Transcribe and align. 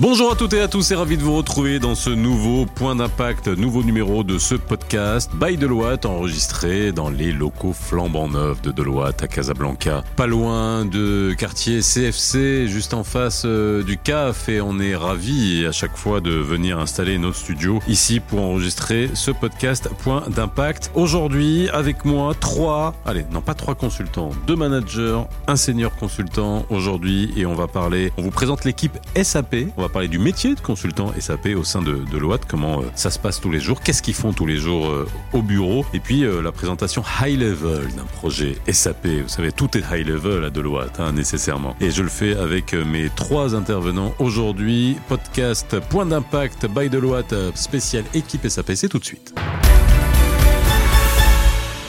Bonjour 0.00 0.32
à 0.32 0.34
toutes 0.34 0.54
et 0.54 0.60
à 0.60 0.66
tous 0.66 0.90
et 0.90 0.96
ravi 0.96 1.16
de 1.16 1.22
vous 1.22 1.36
retrouver 1.36 1.78
dans 1.78 1.94
ce 1.94 2.10
nouveau 2.10 2.66
point 2.66 2.96
d'impact, 2.96 3.46
nouveau 3.46 3.84
numéro 3.84 4.24
de 4.24 4.38
ce 4.38 4.56
podcast 4.56 5.30
by 5.36 5.56
Deloitte 5.56 6.04
enregistré 6.04 6.90
dans 6.90 7.10
les 7.10 7.30
locaux 7.30 7.72
flambant 7.72 8.26
neufs 8.28 8.60
de 8.60 8.72
Deloitte 8.72 9.22
à 9.22 9.28
Casablanca. 9.28 10.02
Pas 10.16 10.26
loin 10.26 10.84
de 10.84 11.32
quartier 11.38 11.78
CFC, 11.78 12.66
juste 12.66 12.92
en 12.92 13.04
face 13.04 13.44
euh, 13.46 13.84
du 13.84 13.96
CAF 13.96 14.48
et 14.48 14.60
on 14.60 14.80
est 14.80 14.96
ravi 14.96 15.64
à 15.64 15.70
chaque 15.70 15.96
fois 15.96 16.20
de 16.20 16.32
venir 16.32 16.80
installer 16.80 17.16
notre 17.16 17.36
studio 17.36 17.78
ici 17.86 18.18
pour 18.18 18.40
enregistrer 18.40 19.10
ce 19.14 19.30
podcast 19.30 19.88
point 20.02 20.24
d'impact. 20.28 20.90
Aujourd'hui 20.96 21.68
avec 21.68 22.04
moi 22.04 22.34
trois, 22.34 22.94
allez 23.06 23.24
non 23.30 23.42
pas 23.42 23.54
trois 23.54 23.76
consultants, 23.76 24.30
deux 24.48 24.56
managers, 24.56 25.20
un 25.46 25.56
senior 25.56 25.94
consultant 25.94 26.66
aujourd'hui 26.68 27.32
et 27.36 27.46
on 27.46 27.54
va 27.54 27.68
parler, 27.68 28.12
on 28.16 28.22
vous 28.22 28.32
présente 28.32 28.64
l'équipe 28.64 28.98
SAP. 29.22 29.54
Va 29.84 29.90
parler 29.90 30.08
du 30.08 30.18
métier 30.18 30.54
de 30.54 30.60
consultant 30.60 31.12
SAP 31.20 31.48
au 31.54 31.62
sein 31.62 31.82
de, 31.82 31.96
de 31.96 32.18
comment 32.48 32.80
euh, 32.80 32.84
ça 32.94 33.10
se 33.10 33.18
passe 33.18 33.38
tous 33.38 33.50
les 33.50 33.60
jours, 33.60 33.82
qu'est-ce 33.82 34.00
qu'ils 34.00 34.14
font 34.14 34.32
tous 34.32 34.46
les 34.46 34.56
jours 34.56 34.88
euh, 34.88 35.06
au 35.34 35.42
bureau, 35.42 35.84
et 35.92 36.00
puis 36.00 36.24
euh, 36.24 36.40
la 36.40 36.52
présentation 36.52 37.04
high 37.20 37.38
level 37.38 37.94
d'un 37.94 38.04
projet 38.04 38.56
SAP. 38.72 39.06
Vous 39.06 39.28
savez, 39.28 39.52
tout 39.52 39.76
est 39.76 39.82
high 39.92 40.06
level 40.06 40.42
à 40.42 40.48
Deloitte, 40.48 41.00
hein, 41.00 41.12
nécessairement. 41.12 41.76
Et 41.82 41.90
je 41.90 42.02
le 42.02 42.08
fais 42.08 42.34
avec 42.34 42.72
mes 42.72 43.10
trois 43.14 43.54
intervenants 43.54 44.14
aujourd'hui. 44.18 44.96
Podcast 45.06 45.78
Point 45.90 46.06
d'impact 46.06 46.64
by 46.66 46.88
Deloitte, 46.88 47.34
spécial 47.54 48.04
équipe 48.14 48.48
SAP, 48.48 48.72
c'est 48.76 48.88
tout 48.88 48.98
de 48.98 49.04
suite. 49.04 49.34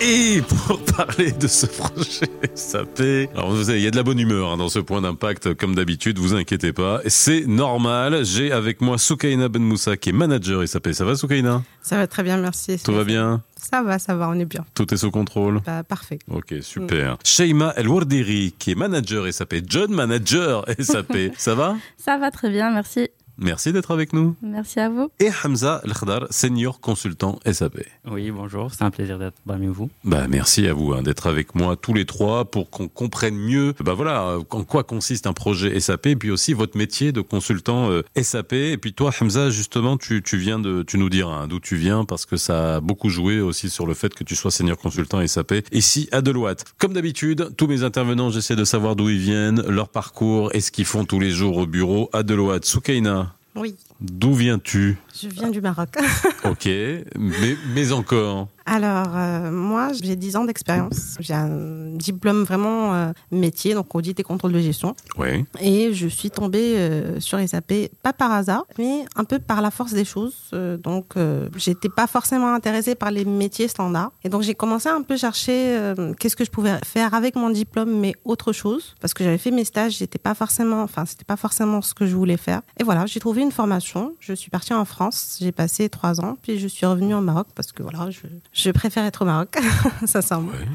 Et 0.02 0.42
pour 0.42 0.84
parler 0.98 1.32
de 1.32 1.48
ce 1.48 1.66
projet 1.66 2.30
SAP, 2.54 3.00
alors 3.34 3.52
vous 3.52 3.64
savez, 3.64 3.80
il 3.80 3.84
y 3.84 3.88
a 3.88 3.92
de 3.92 3.96
la 3.96 4.04
bonne 4.04 4.20
humeur 4.20 4.50
hein, 4.52 4.58
dans 4.58 4.68
ce 4.68 4.80
point 4.80 5.02
d'impact, 5.02 5.54
comme 5.54 5.74
d'habitude, 5.74 6.20
vous 6.20 6.34
inquiétez 6.36 6.74
pas, 6.74 7.00
c'est 7.08 7.48
normal. 7.48 8.26
J'ai 8.26 8.52
avec 8.52 8.82
moi 8.82 8.98
Soukaina 8.98 9.48
Ben 9.48 9.64
Moussa 9.64 9.96
qui 9.96 10.10
est 10.10 10.14
manager 10.14 10.68
SAP. 10.68 10.90
Ça 10.92 11.06
va 11.06 11.16
Soukaina? 11.16 11.64
Ça 11.82 11.96
va 11.96 12.08
très 12.08 12.24
bien, 12.24 12.38
merci. 12.38 12.78
Tout 12.84 12.94
va 12.94 13.04
bien? 13.06 13.42
Ça 13.58 13.82
va, 13.84 13.98
ça 13.98 14.16
va, 14.16 14.30
on 14.30 14.38
est 14.38 14.46
bien. 14.46 14.66
Tout 14.74 14.94
est 14.94 14.98
sous 14.98 15.12
contrôle? 15.12 15.62
Bah, 15.66 15.84
parfait. 15.84 16.20
Ok, 16.30 16.56
super. 16.62 17.18
Sheima 17.24 17.74
El 17.78 17.88
Wardiri 17.88 18.54
qui 18.60 18.72
est 18.72 18.76
manager 18.76 19.32
SAP, 19.34 19.56
John 19.68 19.92
manager 19.92 20.66
SAP. 20.78 21.18
Ça 21.38 21.56
va? 21.56 21.76
Ça 21.98 22.18
va 22.18 22.32
très 22.32 22.50
bien, 22.50 22.70
merci. 22.72 23.10
Merci 23.38 23.74
d'être 23.74 23.92
avec 23.92 24.14
nous. 24.14 24.36
Merci 24.42 24.80
à 24.80 24.90
vous. 24.90 25.10
Et 25.20 25.30
Hamza 25.44 25.82
El 25.84 25.94
Khadar, 25.94 26.28
senior 26.30 26.80
consultant 26.80 27.40
SAP. 27.52 27.80
Oui, 28.10 28.32
bonjour, 28.32 28.74
c'est 28.74 28.84
un 28.84 28.92
plaisir 28.92 29.20
d'être 29.20 29.36
parmi 29.46 29.68
vous. 29.68 29.90
Bah 30.04 30.28
merci 30.30 30.68
à 30.68 30.74
vous 30.74 30.94
hein, 30.94 31.02
d'être 31.02 31.28
avec 31.28 31.56
moi 31.56 31.76
tous 31.76 31.94
les 31.94 32.06
trois 32.06 32.46
pour 32.46 32.70
qu'on 32.70 32.88
comprenne 32.88 33.36
mieux 33.36 33.74
bah 33.84 33.94
voilà 33.94 34.38
en 34.50 34.64
quoi 34.64 34.84
consiste 34.84 35.28
un 35.28 35.34
projet 35.34 35.80
SAP 35.80 36.08
et 36.08 36.16
puis 36.16 36.32
aussi 36.32 36.54
votre 36.54 36.78
métier 36.78 37.12
de 37.12 37.22
consultant 37.22 37.90
euh, 37.92 38.04
SAP 38.22 38.54
et 38.54 38.78
puis 38.78 38.94
toi 38.94 39.12
Hamza 39.20 39.50
justement 39.50 39.98
tu, 39.98 40.22
tu 40.22 40.38
viens 40.38 40.60
de 40.60 40.84
tu 40.84 40.98
nous 40.98 41.10
diras 41.10 41.42
hein, 41.42 41.48
d'où 41.48 41.60
tu 41.60 41.76
viens 41.76 42.06
parce 42.06 42.26
que 42.26 42.38
ça 42.38 42.76
a 42.76 42.80
beaucoup 42.80 43.10
joué 43.10 43.42
aussi 43.42 43.70
sur 43.70 43.86
le 43.86 43.94
fait 43.94 44.14
que 44.14 44.24
tu 44.24 44.36
sois 44.36 44.52
senior 44.52 44.78
consultant 44.78 45.26
SAP 45.26 45.56
ici 45.72 46.08
à 46.12 46.22
Deloitte. 46.22 46.66
Comme 46.78 46.94
d'habitude, 46.94 47.52
tous 47.58 47.68
mes 47.68 47.84
intervenants, 47.84 48.30
j'essaie 48.30 48.56
de 48.56 48.64
savoir 48.64 48.96
d'où 48.96 49.10
ils 49.10 49.20
viennent, 49.20 49.62
leur 49.68 49.90
parcours 49.90 50.54
et 50.54 50.62
ce 50.62 50.72
qu'ils 50.72 50.86
font 50.86 51.06
tous 51.06 51.20
les 51.20 51.32
jours 51.32 51.58
au 51.58 51.68
bureau 51.68 52.10
à 52.14 52.24
Deloitte. 52.24 52.66
Soukaina, 52.66 53.25
Oui, 53.56 53.76
d'où 54.02 54.34
viens-tu? 54.34 54.98
Je 55.22 55.30
viens 55.30 55.50
du 55.50 55.62
Maroc. 55.62 55.90
Ok, 56.44 56.66
mais, 56.66 57.58
mais 57.74 57.92
encore. 57.92 58.50
Alors, 58.66 59.10
euh, 59.16 59.52
moi, 59.52 59.90
j'ai 59.94 60.16
10 60.16 60.38
ans 60.38 60.46
d'expérience. 60.46 61.18
J'ai 61.20 61.36
un 61.36 61.92
diplôme 61.96 62.44
vraiment 62.44 62.94
euh, 62.96 63.12
métier, 63.32 63.76
donc 63.76 63.94
audit 63.94 64.20
et 64.20 64.24
contrôle 64.24 64.54
de 64.54 64.60
gestion. 64.60 64.96
Oui. 65.18 65.46
Et 65.62 65.94
je 65.94 66.08
suis 66.08 66.32
tombée 66.32 66.76
euh, 66.78 67.20
sur 67.20 67.40
SAP, 67.48 67.74
pas 68.02 68.12
par 68.12 68.32
hasard, 68.32 68.66
mais 68.80 69.06
un 69.16 69.24
peu 69.24 69.38
par 69.38 69.62
la 69.62 69.70
force 69.70 69.94
des 69.94 70.04
choses. 70.04 70.36
Euh, 70.54 70.78
donc, 70.78 71.16
euh, 71.16 71.48
j'étais 71.56 71.90
pas 71.90 72.08
forcément 72.08 72.54
intéressée 72.54 72.96
par 72.96 73.12
les 73.12 73.24
métiers 73.24 73.68
standards. 73.68 74.12
Et 74.24 74.30
donc, 74.30 74.42
j'ai 74.42 74.56
commencé 74.56 74.90
à 74.90 74.96
un 74.96 75.04
peu 75.04 75.16
chercher 75.16 75.78
euh, 75.78 76.14
qu'est-ce 76.14 76.36
que 76.36 76.44
je 76.44 76.52
pouvais 76.52 76.78
faire 76.84 77.14
avec 77.14 77.36
mon 77.36 77.52
diplôme, 77.52 78.00
mais 78.00 78.16
autre 78.26 78.52
chose. 78.52 78.96
Parce 79.00 79.14
que 79.14 79.24
j'avais 79.24 79.38
fait 79.38 79.52
mes 79.52 79.66
stages, 79.66 79.98
j'étais 79.98 80.20
pas 80.20 80.34
forcément, 80.34 80.82
enfin, 80.82 81.06
c'était 81.06 81.24
pas 81.24 81.38
forcément 81.38 81.84
ce 81.84 81.94
que 81.94 82.08
je 82.08 82.16
voulais 82.16 82.38
faire. 82.38 82.62
Et 82.80 82.84
voilà, 82.84 83.06
j'ai 83.06 83.20
trouvé 83.20 83.44
une 83.44 83.52
formation. 83.52 84.16
Je 84.20 84.34
suis 84.34 84.50
partie 84.50 84.74
en 84.74 84.86
France. 84.86 85.38
J'ai 85.40 85.52
passé 85.52 85.88
trois 85.90 86.20
ans, 86.20 86.36
puis 86.42 86.58
je 86.58 86.68
suis 86.68 86.88
revenue 86.88 87.14
au 87.14 87.22
Maroc 87.22 87.48
parce 87.54 87.72
que 87.72 87.84
voilà, 87.84 88.10
je, 88.10 88.22
je 88.56 88.72
préfère 88.72 89.06
être 89.06 89.22
au 89.22 89.26
Maroc, 89.26 89.50
sincèrement. 90.06 90.50
Ouais. 90.52 90.68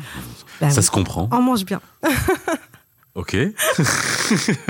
Bah 0.61 0.71
Ça 0.71 0.81
oui. 0.81 0.87
se 0.87 0.91
comprend. 0.91 1.29
On 1.33 1.41
mange 1.43 1.65
bien. 1.65 1.81
Ok. 3.17 3.37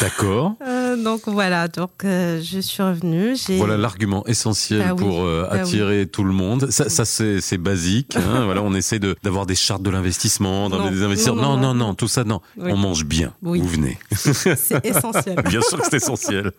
D'accord. 0.00 0.54
Euh, 0.66 0.96
donc 1.02 1.22
voilà, 1.26 1.68
donc 1.68 2.04
euh, 2.04 2.40
je 2.42 2.58
suis 2.58 2.82
revenue. 2.82 3.34
Voilà 3.58 3.76
l'argument 3.76 4.26
essentiel 4.26 4.80
Bah 4.80 4.94
pour 4.96 5.22
euh, 5.24 5.42
Bah 5.42 5.50
oui. 5.54 5.60
attirer 5.60 6.06
tout 6.06 6.24
le 6.24 6.32
monde. 6.32 6.70
Ça, 6.70 6.88
ça 6.88 7.04
c'est 7.04 7.58
basique. 7.58 8.16
hein. 8.16 8.40
voilà, 8.44 8.62
on 8.62 8.74
essaie 8.74 8.98
de 8.98 9.16
d'avoir 9.22 9.46
des 9.46 9.54
chartes 9.54 9.82
de 9.82 9.90
l'investissement, 9.90 10.68
des 10.68 11.02
investisseurs. 11.02 11.36
Non, 11.36 11.42
non, 11.42 11.56
non, 11.58 11.74
non. 11.74 11.86
non, 11.88 11.94
tout 11.94 12.08
ça, 12.08 12.24
non. 12.24 12.40
Oui. 12.56 12.70
On 12.72 12.76
mange 12.76 13.04
bien. 13.04 13.32
Oui. 13.42 13.60
Vous 13.60 13.68
venez. 13.68 13.98
c'est 14.10 14.84
essentiel. 14.84 15.36
Bien 15.50 15.60
sûr 15.62 15.78
que 15.78 15.86
c'est 15.90 15.96
essentiel. 15.96 16.52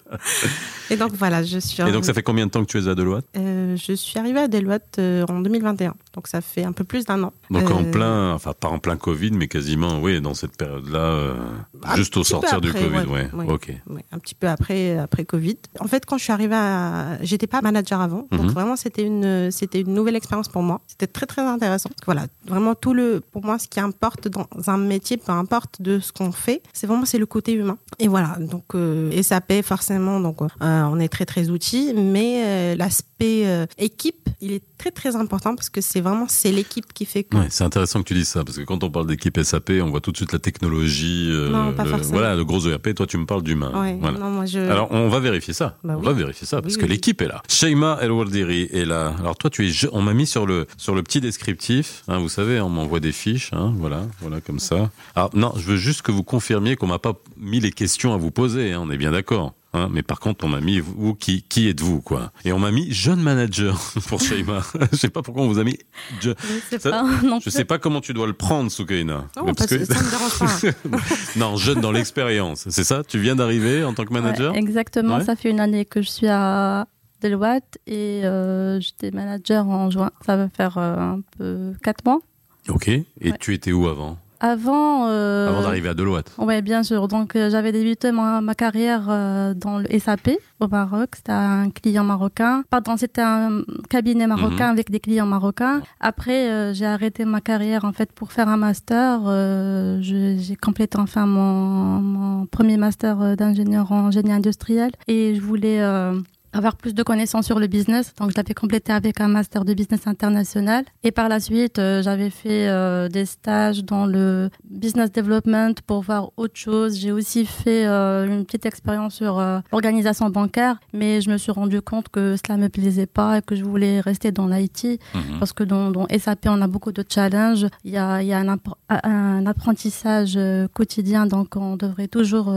Et 0.89 0.95
donc 0.95 1.11
voilà, 1.13 1.43
je 1.43 1.59
suis. 1.59 1.75
Et 1.75 1.85
donc, 1.85 1.88
revenue. 1.88 2.03
ça 2.05 2.13
fait 2.13 2.23
combien 2.23 2.45
de 2.45 2.51
temps 2.51 2.63
que 2.63 2.69
tu 2.72 2.79
es 2.79 2.88
à 2.88 2.95
Deloitte? 2.95 3.25
Je 3.35 3.93
suis 3.95 4.17
arrivée 4.19 4.39
à 4.39 4.47
Deloitte 4.47 4.99
en 4.99 5.39
2021, 5.41 5.93
donc 6.13 6.28
ça 6.28 6.41
fait 6.41 6.63
un 6.63 6.72
peu 6.72 6.83
plus 6.83 7.05
d'un 7.05 7.23
an. 7.23 7.33
Donc 7.49 7.69
en 7.69 7.83
plein, 7.83 8.33
enfin 8.33 8.53
pas 8.57 8.69
en 8.69 8.79
plein 8.79 8.97
Covid, 8.97 9.31
mais 9.31 9.47
quasiment, 9.47 9.99
oui, 9.99 10.22
dans 10.22 10.33
cette 10.33 10.55
période-là, 10.57 11.10
euh, 11.11 11.95
juste 11.95 12.16
au 12.17 12.23
sortir 12.23 12.61
du 12.61 12.72
Covid, 12.72 13.05
ouais. 13.07 13.29
ouais, 13.33 13.47
Ok. 13.51 13.73
ouais, 13.89 14.05
un 14.11 14.19
petit 14.19 14.35
peu 14.35 14.47
après 14.47 14.97
après 14.97 15.25
Covid. 15.25 15.57
En 15.79 15.88
fait, 15.88 16.05
quand 16.05 16.17
je 16.17 16.23
suis 16.23 16.33
arrivée, 16.33 16.55
à... 16.55 17.17
j'étais 17.22 17.47
pas 17.47 17.61
manager 17.61 18.01
avant, 18.01 18.27
donc 18.31 18.41
Mhm. 18.41 18.47
vraiment 18.49 18.75
c'était 18.75 19.03
une 19.03 19.51
c'était 19.51 19.81
une 19.81 19.94
nouvelle 19.94 20.16
expérience 20.16 20.47
pour 20.47 20.63
moi. 20.63 20.81
C'était 20.88 21.07
très 21.07 21.25
très 21.25 21.41
intéressant. 21.41 21.89
Voilà, 22.05 22.27
vraiment 22.45 22.75
tout 22.75 22.94
le 22.94 23.22
pour 23.31 23.44
moi 23.45 23.59
ce 23.59 23.67
qui 23.67 23.79
importe 23.79 24.27
dans 24.27 24.47
un 24.67 24.77
métier, 24.77 25.17
peu 25.17 25.31
importe 25.31 25.81
de 25.81 25.99
ce 25.99 26.11
qu'on 26.11 26.31
fait, 26.31 26.61
c'est 26.73 26.88
vraiment 26.88 27.05
c'est 27.05 27.17
le 27.19 27.25
côté 27.25 27.53
humain. 27.53 27.78
Et 27.99 28.07
voilà, 28.07 28.38
donc 28.39 28.73
euh, 28.75 29.22
SAP 29.22 29.61
forcément, 29.63 30.19
donc 30.19 30.41
euh, 30.41 30.47
on 30.61 30.99
est 30.99 31.09
très 31.09 31.25
très 31.25 31.49
outils, 31.49 31.93
mais 31.95 32.43
euh, 32.45 32.75
l'aspect 32.75 33.45
équipe, 33.78 34.29
il 34.41 34.51
est 34.53 34.63
très 34.81 34.92
très 34.92 35.16
important 35.16 35.56
parce 35.56 35.69
que 35.69 35.80
c'est 35.81 36.02
vraiment 36.02 36.25
c'est 36.28 36.52
l'équipe 36.52 36.92
qui 36.94 37.06
fait 37.06 37.24
que 37.24 37.38
Ouais, 37.38 37.47
c'est 37.50 37.64
intéressant 37.64 38.00
que 38.02 38.08
tu 38.08 38.14
dises 38.16 38.30
ça 38.30 38.44
parce 38.44 38.58
que 38.58 38.64
quand 38.64 38.84
on 38.84 38.90
parle 38.90 39.06
d'équipe 39.06 39.40
SAP, 39.42 39.72
on 39.84 39.90
voit 39.92 40.02
tout 40.02 40.12
de 40.12 40.18
suite 40.18 40.34
la 40.34 40.40
technologie. 40.40 41.28
euh, 41.30 41.50
Non, 41.50 41.72
pas 41.74 41.84
le- 41.84 41.90
forcément. 41.92 42.14
voilà, 42.14 42.36
le 42.36 42.44
gros 42.44 42.68
ERP. 42.68 42.94
Toi, 42.96 43.06
tu 43.06 43.18
me 43.18 43.25
parles 43.25 43.44
d'humain. 43.44 43.72
Ouais, 43.80 43.97
Voilà. 44.02 44.18
non, 44.18 44.30
moi 44.31 44.46
je. 44.46 44.59
Alors, 44.59 44.88
on 44.91 45.08
va 45.08 45.20
vérifier 45.20 45.53
ça. 45.53 45.78
Bah 45.84 45.94
on 45.96 46.00
oui. 46.00 46.06
va 46.06 46.14
vérifier 46.14 46.47
ça 46.47 46.62
parce 46.62 46.74
Oui, 46.75 46.80
que 46.80 46.86
oui. 46.86 46.91
l'équipe 46.91 47.22
est 47.22 47.28
là. 47.28 47.44
Sheima 47.47 48.00
El 48.02 48.12
Wardiri 48.12 48.70
est 48.72 48.86
là. 48.86 49.14
Alors 49.20 49.38
toi, 49.38 49.50
tu 49.50 49.68
es. 49.68 49.70
je- 49.70 49.88
On 49.91 50.02
m'a 50.02 50.14
mis 50.14 50.25
sur 50.28 50.46
le 50.47 50.66
sur 50.78 50.96
le 50.96 51.03
petit 51.03 51.22
descriptif. 51.22 52.03
hein, 52.08 52.18
vous 52.20 52.30
savez, 52.30 52.59
on 52.59 52.70
m'envoie 52.70 53.00
des 53.00 53.12
fiches. 53.12 53.52
hein, 53.53 53.74
voilà, 53.78 54.02
voilà 54.22 54.41
comme 54.41 54.59
ça. 54.59 54.90
Alors 55.16 55.30
non, 55.36 55.53
je 55.58 55.62
veux 55.64 55.78
juste 55.78 56.02
que 56.02 56.12
vous 56.12 56.24
confirmiez 56.24 56.75
qu'on 56.75 56.88
m'a 56.88 57.00
pas 57.00 57.14
mis 57.38 57.59
les 57.59 57.72
questions 57.72 58.14
à 58.14 58.18
vous 58.18 58.31
poser. 58.31 58.72
hein, 58.74 58.80
on 58.84 58.90
est 58.90 58.97
bien 58.97 59.12
d'accord. 59.12 59.53
Hein, 59.74 59.88
mais 59.90 60.04
par 60.04 60.20
contre, 60.20 60.44
on 60.44 60.50
m'a 60.50 60.59
mis 60.59 60.80
vous 60.82 61.16
qui 61.16 61.44
qui 61.44 61.70
êtes-vous 61.70 62.02
quoi? 62.02 62.34
Et 62.44 62.52
on 62.52 62.59
m'a 62.59 62.72
mis 62.72 62.92
jeune 62.92 63.22
manager 63.22 63.80
pour 64.08 64.20
Sheima. 64.22 64.62
je 64.92 64.98
sais 64.98 65.09
pas 65.09 65.22
pourquoi 65.22 65.44
on 65.44 65.48
vous 65.48 65.59
a 65.59 65.64
mis. 65.64 65.78
je- 66.20 66.32
Je 66.32 66.59
sais 66.70 66.80
Ça- 66.80 66.90
pas 66.92 67.04
non 67.24 67.38
Je 67.40 67.44
plus. 67.44 67.52
sais 67.52 67.64
pas 67.64 67.78
comment 67.80 68.02
tu 68.02 68.14
dois 68.14 68.28
le 68.28 68.34
prendre, 68.34 68.70
Soukaina. 68.70 69.26
Non, 69.38 69.54
parce 69.54 69.68
que 69.68 69.86
ça 69.86 69.94
me 69.94 70.09
dérange 70.09 70.40
pas. 70.40 71.00
non, 71.40 71.56
jeune 71.56 71.80
dans 71.80 71.94
l'expérience. 71.94 72.66
C'est 72.70 72.84
ça? 72.84 73.04
Tu 73.08 73.18
viens 73.20 73.36
d'arriver 73.38 73.84
en 73.86 73.94
tant 73.94 74.04
que 74.04 74.12
manager? 74.12 74.52
Ouais, 74.52 74.59
exactement, 74.59 75.18
Ouais. 75.18 75.24
ça 75.24 75.38
fait 75.38 75.50
une 75.52 75.62
année 75.62 75.86
que 75.86 76.02
je 76.02 76.09
suis 76.09 76.28
à 76.28 76.85
Deloitte 77.22 77.78
et 77.88 78.22
euh, 78.26 78.79
j'étais 78.82 79.12
manager 79.12 79.70
en 79.70 79.90
juin. 79.90 80.12
Ça 80.26 80.35
va 80.35 80.50
faire 80.50 80.78
euh, 80.79 80.97
un 80.97 81.22
peu 81.38 81.72
quatre 81.82 82.03
mois. 82.03 82.20
Ok. 82.67 82.90
Et 82.90 83.06
Ouais. 83.22 83.34
tu 83.40 83.53
étais 83.53 83.72
où 83.72 83.88
avant? 83.88 84.17
Avant. 84.43 85.05
euh, 85.08 85.47
Avant 85.49 85.61
d'arriver 85.61 85.90
à 85.90 85.93
Deloitte 85.93 86.34
Oui, 86.40 86.61
bien 86.64 86.82
sûr. 86.82 87.08
Donc, 87.08 87.35
euh, 87.35 87.49
j'avais 87.52 87.72
débuté 87.72 88.11
ma, 88.11 88.41
ma 88.41 88.55
carrière 88.55 89.05
euh, 89.08 89.53
dans 89.53 89.78
le 89.78 89.85
SAP 89.99 90.32
au 90.59 90.67
Maroc. 90.67 91.09
C'était 91.16 91.32
un 91.32 91.70
client 91.70 92.03
marocain. 92.03 92.64
Pardon, 92.72 92.97
c'était 92.97 93.22
un 93.22 93.61
cabinet 93.90 94.26
marocain 94.26 94.66
Mhm. 94.66 94.72
avec 94.72 94.90
des 94.90 94.99
clients 94.99 95.28
marocains. 95.28 95.82
Après, 95.99 96.49
euh, 96.49 96.73
j'ai 96.73 96.88
arrêté 96.88 97.23
ma 97.23 97.40
carrière 97.40 97.85
en 97.85 97.93
fait 97.93 98.11
pour 98.11 98.32
faire 98.32 98.49
un 98.49 98.58
master. 98.58 99.20
Euh, 99.28 99.99
j'ai 100.02 100.55
complété 100.55 100.97
enfin 100.97 101.28
mon, 101.28 102.02
mon 102.02 102.46
premier 102.47 102.78
master 102.78 103.38
d'ingénieur 103.38 103.91
en 103.91 104.09
génie 104.09 104.32
industriel 104.34 104.91
et 105.08 105.35
je 105.35 105.41
voulais 105.41 105.82
euh, 105.82 106.14
avoir 106.53 106.76
plus 106.76 106.94
de 106.94 107.03
connaissances 107.03 107.46
sur 107.46 107.59
le 107.59 107.68
business. 107.68 108.14
Donc, 108.20 108.32
je 108.32 108.36
l'avais 108.36 108.53
complété 108.53 108.92
avec 108.92 109.22
un 109.22 109.28
master 109.28 109.66
de 109.66 109.74
business 109.74 110.08
international. 110.08 110.86
Et 111.03 111.12
par 111.12 111.30
la 111.30 111.40
suite, 111.40 111.80
euh, 111.80 112.02
j'avais 112.02 112.30
fait 112.30 112.68
euh, 112.68 113.08
des 113.08 113.26
stages 113.26 113.84
dans 113.84 114.06
le 114.06 114.50
business 114.70 115.12
development 115.12 115.76
pour 115.88 116.02
voir 116.02 116.32
autre 116.38 116.56
chose. 116.58 116.98
J'ai 116.98 117.12
aussi 117.12 117.46
fait 117.46 117.86
euh, 117.86 118.28
une 118.28 118.46
petite 118.46 118.66
expérience 118.66 119.16
sur 119.16 119.42
l'organisation 119.72 120.30
bancaire, 120.30 120.78
mais 120.94 121.22
je 121.22 121.30
me 121.30 121.38
suis 121.38 121.52
rendu 121.52 121.82
compte 121.82 122.09
que 122.09 122.36
cela 122.44 122.58
me 122.58 122.70
plaisait 122.70 123.06
pas 123.06 123.38
et 123.38 123.42
que 123.42 123.56
je 123.56 123.64
voulais 123.64 124.00
rester 124.00 124.32
dans 124.32 124.48
l'IT 124.48 125.00
mhm. 125.14 125.40
parce 125.40 125.53
que 125.53 125.64
dans, 125.64 125.92
dans, 125.92 126.08
SAP, 126.08 126.48
on 126.48 126.62
a 126.62 126.68
beaucoup 126.68 126.92
de 126.92 127.03
challenges. 127.08 127.68
Il 127.84 127.92
y 127.92 127.98
a, 127.98 128.22
il 128.22 128.28
y 128.28 128.34
a 128.34 128.40
un, 128.40 128.58
un 128.90 129.46
apprentissage 129.46 130.38
quotidien, 130.74 131.26
donc 131.26 131.56
on 131.56 131.76
devrait 131.78 132.08
toujours 132.08 132.53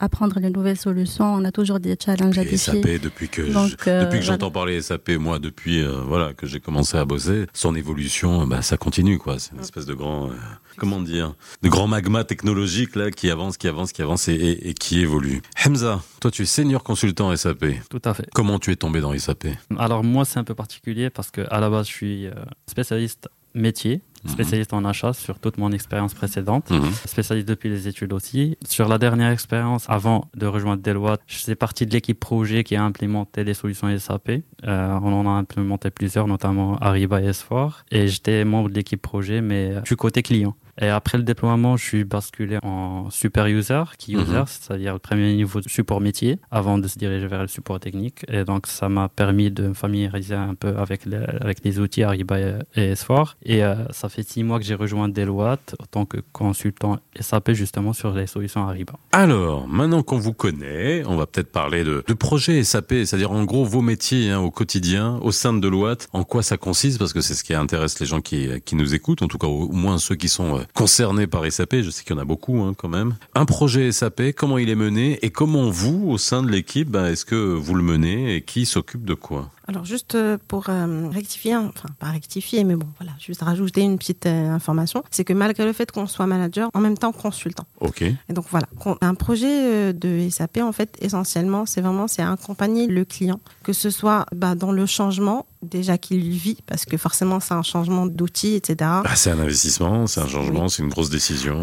apprendre 0.00 0.40
les 0.40 0.50
nouvelles 0.50 0.76
solutions. 0.76 1.34
On 1.34 1.44
a 1.44 1.52
toujours 1.52 1.80
des 1.80 1.96
challenges 2.02 2.38
à. 2.38 2.44
SAP, 2.56 3.00
depuis 3.02 3.28
que 3.42 4.04
depuis 4.04 4.18
que 4.18 4.24
j'entends 4.24 4.50
parler 4.50 4.80
SAP, 4.80 5.10
moi, 5.10 5.38
depuis 5.38 5.84
voilà 6.06 6.34
que 6.34 6.46
j'ai 6.46 6.60
commencé 6.60 6.96
à 6.96 7.04
bosser, 7.04 7.46
son 7.52 7.74
évolution, 7.74 8.46
bah, 8.46 8.62
ça 8.62 8.76
continue 8.76 9.18
quoi. 9.18 9.38
C'est 9.38 9.52
une 9.54 9.60
espèce 9.60 9.86
de 9.86 9.94
grand, 9.94 10.28
euh, 10.28 10.34
comment 10.76 11.00
dire, 11.00 11.34
de 11.62 11.68
grand 11.68 11.86
magma 11.86 12.24
technologique 12.24 12.96
là 12.96 13.10
qui 13.10 13.30
avance, 13.30 13.56
qui 13.56 13.68
avance, 13.68 13.92
qui 13.92 14.02
avance 14.02 14.28
et, 14.28 14.74
qui 14.78 15.00
évolue. 15.00 15.42
Hamza, 15.64 16.02
toi 16.20 16.30
tu 16.30 16.42
es 16.42 16.46
senior 16.46 16.82
consultant 16.82 17.34
SAP. 17.34 17.66
Tout 17.90 18.02
à 18.04 18.14
fait. 18.14 18.28
Comment 18.34 18.58
tu 18.58 18.70
es 18.70 18.76
tombé 18.76 19.00
dans 19.00 19.16
SAP 19.16 19.46
Alors 19.78 20.04
moi 20.04 20.24
c'est 20.24 20.38
un 20.38 20.44
peu 20.44 20.54
particulier 20.54 21.10
parce 21.10 21.30
que 21.30 21.42
à 21.50 21.60
la 21.60 21.70
base 21.70 21.86
je 21.88 21.92
suis 21.92 22.26
euh, 22.26 22.32
spécialiste 22.66 23.28
métier 23.56 24.02
Mhm. 24.26 24.32
spécialiste 24.32 24.72
en 24.72 24.84
achat 24.84 25.12
sur 25.12 25.38
toute 25.38 25.58
mon 25.58 25.72
expérience 25.72 26.14
précédente, 26.14 26.70
mhm. 26.70 26.90
spécialiste 27.06 27.48
depuis 27.48 27.68
les 27.68 27.88
études 27.88 28.12
aussi. 28.12 28.56
Sur 28.66 28.88
la 28.88 28.98
dernière 28.98 29.30
expérience, 29.30 29.86
avant 29.88 30.28
de 30.34 30.46
rejoindre 30.46 30.82
Deloitte, 30.82 31.20
je 31.26 31.38
faisais 31.38 31.54
partie 31.54 31.86
de 31.86 31.92
l'équipe 31.92 32.18
projet 32.18 32.64
qui 32.64 32.76
a 32.76 32.82
implémenté 32.82 33.44
des 33.44 33.54
solutions 33.54 33.88
SAP. 33.98 34.42
Euh, 34.64 34.98
on 35.02 35.12
en 35.12 35.26
a 35.26 35.30
implémenté 35.30 35.90
plusieurs, 35.90 36.26
notamment 36.26 36.76
Ariba 36.78 37.20
et 37.22 37.30
S4. 37.30 37.84
Et 37.90 38.08
j'étais 38.08 38.44
membre 38.44 38.68
de 38.70 38.74
l'équipe 38.74 39.00
projet, 39.00 39.40
mais 39.40 39.74
suis 39.84 39.96
côté 39.96 40.22
client. 40.22 40.54
Et 40.80 40.88
après 40.88 41.18
le 41.18 41.24
déploiement, 41.24 41.76
je 41.76 41.84
suis 41.84 42.04
basculé 42.04 42.58
en 42.62 43.10
super 43.10 43.46
user, 43.46 43.82
key 43.98 44.14
mhm. 44.14 44.22
user, 44.22 44.42
c'est-à-dire 44.46 44.92
le 44.94 44.98
premier 44.98 45.34
niveau 45.34 45.60
de 45.60 45.68
support 45.68 46.00
métier, 46.00 46.38
avant 46.50 46.78
de 46.78 46.86
se 46.88 46.98
diriger 46.98 47.26
vers 47.26 47.42
le 47.42 47.48
support 47.48 47.80
technique. 47.80 48.24
Et 48.28 48.44
donc, 48.44 48.66
ça 48.66 48.88
m'a 48.88 49.08
permis 49.08 49.50
de 49.50 49.68
me 49.68 49.74
familiariser 49.74 50.34
un 50.34 50.54
peu 50.54 50.76
avec 50.76 51.06
les, 51.06 51.16
avec 51.40 51.64
les 51.64 51.78
outils 51.78 52.02
Ariba 52.02 52.38
et 52.74 52.94
S4. 52.94 53.34
Et 53.42 53.64
euh, 53.64 53.74
ça 53.90 54.08
fait 54.08 54.22
six 54.22 54.42
mois 54.42 54.58
que 54.58 54.64
j'ai 54.64 54.74
rejoint 54.74 55.08
Deloitte 55.08 55.74
en 55.80 55.86
tant 55.86 56.04
que 56.04 56.18
consultant 56.32 56.98
SAP 57.18 57.52
justement 57.52 57.92
sur 57.92 58.12
les 58.14 58.26
solutions 58.26 58.68
Ariba. 58.68 58.94
Alors, 59.12 59.66
maintenant 59.68 60.02
qu'on 60.02 60.18
vous 60.18 60.34
connaît, 60.34 61.02
on 61.06 61.16
va 61.16 61.26
peut-être 61.26 61.50
parler 61.50 61.84
de, 61.84 62.04
de 62.06 62.14
projet 62.14 62.62
SAP, 62.62 62.90
c'est-à-dire 62.90 63.32
en 63.32 63.44
gros 63.44 63.64
vos 63.64 63.80
métiers 63.80 64.30
hein, 64.30 64.40
au 64.40 64.50
quotidien, 64.50 65.18
au 65.22 65.32
sein 65.32 65.52
de 65.52 65.60
Deloitte, 65.60 66.08
en 66.12 66.24
quoi 66.24 66.42
ça 66.42 66.56
consiste, 66.56 66.98
parce 66.98 67.12
que 67.12 67.20
c'est 67.20 67.34
ce 67.34 67.44
qui 67.44 67.54
intéresse 67.54 67.98
les 68.00 68.06
gens 68.06 68.20
qui, 68.20 68.48
qui 68.64 68.76
nous 68.76 68.94
écoutent, 68.94 69.22
en 69.22 69.28
tout 69.28 69.38
cas 69.38 69.46
au 69.46 69.72
moins 69.72 69.98
ceux 69.98 70.16
qui 70.16 70.28
sont 70.28 70.58
euh, 70.58 70.65
concernés 70.74 71.26
par 71.26 71.50
SAP, 71.50 71.76
je 71.82 71.90
sais 71.90 72.04
qu'il 72.04 72.14
y 72.14 72.18
en 72.18 72.22
a 72.22 72.24
beaucoup 72.24 72.62
hein, 72.62 72.74
quand 72.76 72.88
même. 72.88 73.16
Un 73.34 73.44
projet 73.44 73.92
SAP, 73.92 74.32
comment 74.36 74.58
il 74.58 74.68
est 74.68 74.74
mené 74.74 75.18
et 75.22 75.30
comment 75.30 75.70
vous, 75.70 76.08
au 76.08 76.18
sein 76.18 76.42
de 76.42 76.50
l'équipe, 76.50 76.88
bah, 76.88 77.10
est-ce 77.10 77.24
que 77.24 77.34
vous 77.34 77.74
le 77.74 77.82
menez 77.82 78.36
et 78.36 78.42
qui 78.42 78.66
s'occupe 78.66 79.04
de 79.04 79.14
quoi? 79.14 79.50
Alors 79.68 79.84
juste 79.84 80.14
euh, 80.14 80.38
pour 80.46 80.66
euh, 80.68 81.08
rectifier, 81.12 81.56
enfin 81.56 81.88
pas 81.98 82.06
rectifier, 82.06 82.62
mais 82.62 82.76
bon 82.76 82.86
voilà, 82.98 83.12
juste 83.18 83.42
rajouter 83.42 83.80
une 83.80 83.98
petite 83.98 84.26
euh, 84.26 84.50
information, 84.50 85.02
c'est 85.10 85.24
que 85.24 85.32
malgré 85.32 85.64
le 85.64 85.72
fait 85.72 85.90
qu'on 85.90 86.06
soit 86.06 86.26
manager, 86.26 86.70
en 86.72 86.80
même 86.80 86.96
temps 86.96 87.10
consultant. 87.10 87.64
Ok. 87.80 88.02
Et 88.02 88.32
donc 88.32 88.44
voilà, 88.50 88.68
un 89.00 89.14
projet 89.14 89.92
de 89.92 90.28
SAP 90.30 90.58
en 90.58 90.72
fait 90.72 90.96
essentiellement, 91.00 91.66
c'est 91.66 91.80
vraiment 91.80 92.06
c'est 92.06 92.22
accompagner 92.22 92.86
le 92.86 93.04
client, 93.04 93.40
que 93.64 93.72
ce 93.72 93.90
soit 93.90 94.26
bah, 94.34 94.54
dans 94.54 94.70
le 94.70 94.86
changement 94.86 95.46
déjà 95.62 95.98
qu'il 95.98 96.30
vit, 96.30 96.58
parce 96.66 96.84
que 96.84 96.96
forcément 96.96 97.40
c'est 97.40 97.54
un 97.54 97.62
changement 97.62 98.06
d'outils, 98.06 98.54
etc. 98.54 98.76
Bah, 99.02 99.16
c'est 99.16 99.32
un 99.32 99.40
investissement, 99.40 100.06
c'est 100.06 100.20
un 100.20 100.28
changement, 100.28 100.68
c'est 100.68 100.84
une 100.84 100.90
grosse 100.90 101.10
décision. 101.10 101.60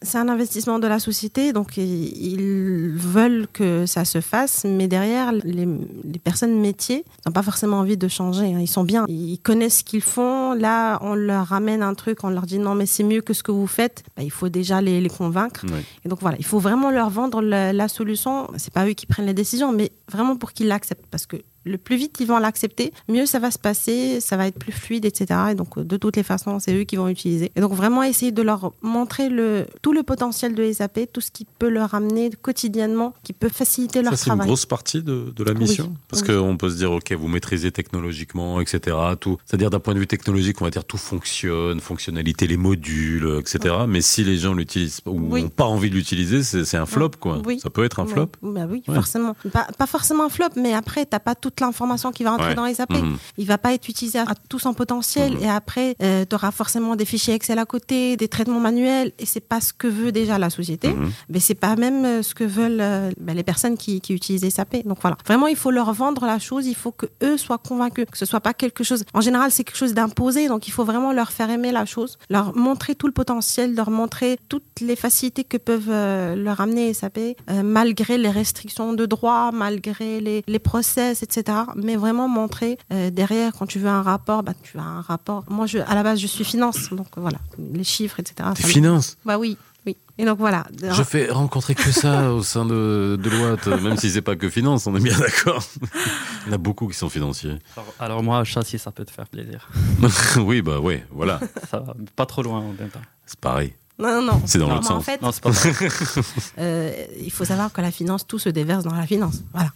c'est 0.00 0.16
un 0.16 0.28
investissement 0.28 0.78
de 0.78 0.86
la 0.86 0.98
société, 0.98 1.52
donc 1.52 1.76
ils 1.76 2.92
veulent 2.96 3.46
que 3.52 3.84
ça 3.84 4.06
se 4.06 4.22
fasse, 4.22 4.64
mais 4.64 4.88
derrière 4.88 5.32
les, 5.32 5.68
les 6.04 6.18
personnes 6.18 6.58
métiers 6.58 7.04
pas 7.34 7.42
forcément 7.42 7.80
envie 7.80 7.98
de 7.98 8.08
changer. 8.08 8.54
Hein. 8.54 8.60
Ils 8.60 8.68
sont 8.68 8.84
bien, 8.84 9.04
ils 9.08 9.38
connaissent 9.38 9.78
ce 9.80 9.84
qu'ils 9.84 10.00
font. 10.00 10.54
Là, 10.54 10.98
on 11.02 11.14
leur 11.14 11.46
ramène 11.48 11.82
un 11.82 11.94
truc, 11.94 12.24
on 12.24 12.30
leur 12.30 12.46
dit 12.46 12.58
non, 12.58 12.74
mais 12.74 12.86
c'est 12.86 13.04
mieux 13.04 13.20
que 13.20 13.34
ce 13.34 13.42
que 13.42 13.52
vous 13.52 13.66
faites. 13.66 14.02
Bah, 14.16 14.22
il 14.22 14.30
faut 14.30 14.48
déjà 14.48 14.80
les, 14.80 15.00
les 15.00 15.10
convaincre. 15.10 15.66
Et 16.04 16.08
donc 16.08 16.20
voilà, 16.20 16.36
il 16.38 16.44
faut 16.46 16.58
vraiment 16.58 16.90
leur 16.90 17.10
vendre 17.10 17.42
la, 17.42 17.72
la 17.72 17.88
solution. 17.88 18.48
C'est 18.56 18.72
pas 18.72 18.86
eux 18.86 18.94
qui 18.94 19.04
prennent 19.06 19.26
les 19.26 19.34
décisions, 19.34 19.72
mais 19.72 19.92
vraiment 20.10 20.36
pour 20.36 20.52
qu'ils 20.52 20.68
l'acceptent. 20.68 21.06
Parce 21.10 21.26
que 21.26 21.36
le 21.64 21.78
plus 21.78 21.96
vite 21.96 22.16
ils 22.20 22.26
vont 22.26 22.38
l'accepter, 22.38 22.92
mieux 23.08 23.26
ça 23.26 23.38
va 23.38 23.50
se 23.50 23.58
passer, 23.58 24.20
ça 24.20 24.36
va 24.36 24.46
être 24.46 24.58
plus 24.58 24.72
fluide, 24.72 25.04
etc. 25.04 25.40
Et 25.52 25.54
donc, 25.54 25.78
de 25.78 25.96
toutes 25.96 26.16
les 26.16 26.22
façons, 26.22 26.58
c'est 26.58 26.74
eux 26.74 26.84
qui 26.84 26.96
vont 26.96 27.08
utiliser. 27.08 27.50
Et 27.56 27.60
donc, 27.60 27.72
vraiment 27.72 28.02
essayer 28.02 28.32
de 28.32 28.42
leur 28.42 28.72
montrer 28.82 29.28
le, 29.28 29.66
tout 29.82 29.92
le 29.92 30.02
potentiel 30.02 30.54
de 30.54 30.72
SAP, 30.72 31.00
tout 31.12 31.20
ce 31.20 31.30
qui 31.30 31.46
peut 31.58 31.68
leur 31.68 31.94
amener 31.94 32.30
quotidiennement, 32.30 33.14
qui 33.22 33.32
peut 33.32 33.48
faciliter 33.48 34.02
leur 34.02 34.16
ça, 34.16 34.26
travail. 34.26 34.40
C'est 34.40 34.44
une 34.44 34.48
grosse 34.48 34.66
partie 34.66 35.02
de, 35.02 35.32
de 35.34 35.44
la 35.44 35.54
mission? 35.54 35.94
Parce 36.08 36.22
qu'on 36.22 36.56
peut 36.56 36.70
se 36.70 36.76
dire, 36.76 36.92
OK, 36.92 37.12
vous 37.12 37.28
maîtrisez 37.28 37.72
technologiquement, 37.72 38.60
etc. 38.60 38.96
Tout. 39.20 39.38
C'est-à-dire, 39.44 39.70
d'un 39.70 39.80
point 39.80 39.94
de 39.94 39.98
vue 39.98 40.06
technologique, 40.06 40.60
on 40.60 40.64
va 40.64 40.70
dire 40.70 40.84
tout 40.84 40.98
fonctionne, 40.98 41.80
fonctionnalité, 41.80 42.46
les 42.46 42.56
modules, 42.56 43.40
etc. 43.40 43.74
Mais 43.88 44.00
si 44.00 44.24
les 44.24 44.36
gens 44.36 44.54
l'utilisent 44.54 45.00
ou 45.06 45.20
n'ont 45.20 45.48
pas 45.48 45.64
envie 45.64 45.90
de 45.90 45.94
l'utiliser, 45.94 46.42
c'est 46.42 46.76
un 46.76 46.86
flop, 46.86 47.12
quoi. 47.20 47.42
Ça 47.62 47.70
peut 47.70 47.84
être 47.84 48.00
un 48.00 48.06
flop. 48.06 48.30
Bah 48.42 48.66
oui, 48.68 48.82
forcément. 48.86 49.34
Pas, 49.52 49.66
pas, 49.78 49.86
forcément 49.86 50.24
un 50.24 50.28
flop, 50.28 50.48
mais 50.56 50.72
après, 50.72 51.06
t'as 51.06 51.18
pas 51.18 51.34
toute 51.54 51.60
l'information 51.64 52.10
qui 52.10 52.24
va 52.24 52.32
rentrer 52.32 52.54
dans 52.54 52.64
les 52.64 52.80
AP. 52.80 52.92
Mhm. 52.92 53.16
Il 53.38 53.46
va 53.46 53.58
pas 53.58 53.72
être 53.72 53.88
utilisé 53.88 54.18
à 54.18 54.26
tout 54.48 54.58
son 54.58 54.74
potentiel. 54.74 55.34
Mhm. 55.34 55.42
Et 55.42 55.48
après, 55.48 55.96
euh, 56.02 56.24
tu 56.28 56.34
auras 56.34 56.50
forcément 56.50 56.96
des 56.96 57.04
fichiers 57.04 57.34
Excel 57.34 57.58
à 57.58 57.64
côté, 57.64 58.16
des 58.16 58.28
traitements 58.28 58.60
manuels. 58.60 59.12
Et 59.18 59.26
c'est 59.26 59.40
pas 59.40 59.60
ce 59.60 59.72
que 59.72 59.86
veut 59.86 60.10
déjà 60.10 60.38
la 60.38 60.50
société. 60.50 60.88
Mhm. 60.88 61.12
Mais 61.28 61.40
c'est 61.40 61.54
pas 61.54 61.76
même 61.76 62.04
euh, 62.04 62.22
ce 62.22 62.34
que 62.34 62.44
veulent 62.44 62.80
euh, 62.80 63.10
ben, 63.20 63.36
les 63.36 63.42
personnes 63.44 63.76
qui, 63.76 64.00
qui 64.00 64.14
utilisent 64.14 64.48
SAP. 64.48 64.84
Donc 64.84 64.98
voilà. 65.00 65.16
Vraiment, 65.24 65.46
il 65.46 65.56
faut 65.56 65.70
leur 65.70 65.92
vendre 65.92 66.26
la 66.26 66.38
chose. 66.38 66.66
Il 66.66 66.74
faut 66.74 66.92
que 66.92 67.06
eux 67.22 67.36
soient 67.36 67.58
convaincus. 67.58 68.06
Que 68.10 68.18
ce 68.18 68.26
soit 68.26 68.40
pas 68.40 68.54
quelque 68.54 68.82
chose. 68.82 69.04
En 69.14 69.20
général, 69.20 69.50
c'est 69.52 69.62
quelque 69.62 69.76
chose 69.76 69.94
d'imposé. 69.94 70.48
Donc 70.48 70.66
il 70.66 70.72
faut 70.72 70.84
vraiment 70.84 71.12
leur 71.12 71.30
faire 71.30 71.50
aimer 71.50 71.70
la 71.70 71.84
chose. 71.84 72.18
Leur 72.30 72.56
montrer 72.56 72.96
tout 72.96 73.06
le 73.06 73.12
potentiel. 73.12 73.74
Leur 73.76 73.90
montrer 73.90 74.38
toutes 74.48 74.80
les 74.80 74.96
facilités 74.96 75.44
que 75.44 75.56
peuvent 75.56 75.90
leur 75.90 76.60
amener 76.60 76.92
SAP. 76.92 77.18
malgré 77.62 78.18
les 78.18 78.30
restrictions 78.30 78.92
de 78.92 79.06
droit, 79.06 79.50
malgré 79.52 80.20
les, 80.20 80.42
les 80.48 80.58
process, 80.58 81.22
etc 81.22 81.43
mais 81.76 81.96
vraiment 81.96 82.28
montrer 82.28 82.78
euh, 82.92 83.10
derrière 83.10 83.52
quand 83.52 83.66
tu 83.66 83.78
veux 83.78 83.88
un 83.88 84.02
rapport, 84.02 84.42
bah 84.42 84.52
tu 84.62 84.78
as 84.78 84.82
un 84.82 85.00
rapport. 85.00 85.44
Moi, 85.48 85.66
je, 85.66 85.78
à 85.78 85.94
la 85.94 86.02
base, 86.02 86.18
je 86.18 86.26
suis 86.26 86.44
finance, 86.44 86.90
donc 86.90 87.06
voilà, 87.16 87.38
les 87.72 87.84
chiffres, 87.84 88.20
etc. 88.20 88.50
finance 88.54 89.16
Bah 89.24 89.38
oui. 89.38 89.56
Oui. 89.86 89.96
Et 90.16 90.24
donc 90.24 90.38
voilà. 90.38 90.64
Je 90.80 91.02
fais 91.02 91.30
rencontrer 91.30 91.74
que 91.74 91.92
ça 91.92 92.32
au 92.32 92.42
sein 92.42 92.64
de 92.64 93.18
Deloitte, 93.22 93.66
même 93.82 93.98
si 93.98 94.10
c'est 94.10 94.22
pas 94.22 94.34
que 94.34 94.48
finance, 94.48 94.86
on 94.86 94.96
est 94.96 95.00
bien 95.00 95.18
d'accord. 95.18 95.62
Il 96.46 96.48
y 96.48 96.50
en 96.50 96.54
a 96.54 96.58
beaucoup 96.58 96.88
qui 96.88 96.96
sont 96.96 97.10
financiers. 97.10 97.58
Alors, 97.98 98.22
moi, 98.22 98.42
châssis, 98.44 98.78
ça 98.78 98.90
peut 98.92 99.04
te 99.04 99.10
faire 99.10 99.26
plaisir. 99.26 99.68
oui, 100.38 100.62
bah 100.62 100.78
ouais, 100.80 101.04
voilà. 101.10 101.38
Ça 101.70 101.80
va 101.80 101.94
pas 102.16 102.24
trop 102.26 102.42
loin 102.42 102.60
en 102.60 102.72
même 102.72 102.88
temps. 102.88 103.02
C'est 103.26 103.40
pareil. 103.40 103.74
Non, 103.96 104.22
non, 104.22 104.42
C'est 104.44 104.58
dans 104.58 104.68
l'autre 104.68 104.84
sens. 104.84 104.90
En 104.90 105.00
fait, 105.00 105.22
non, 105.22 105.30
pas 105.30 105.50
euh, 106.58 106.92
il 107.20 107.30
faut 107.30 107.44
savoir 107.44 107.72
que 107.72 107.80
la 107.80 107.92
finance, 107.92 108.26
tout 108.26 108.40
se 108.40 108.48
déverse 108.48 108.82
dans 108.82 108.94
la 108.94 109.06
finance. 109.06 109.44
Voilà. 109.52 109.70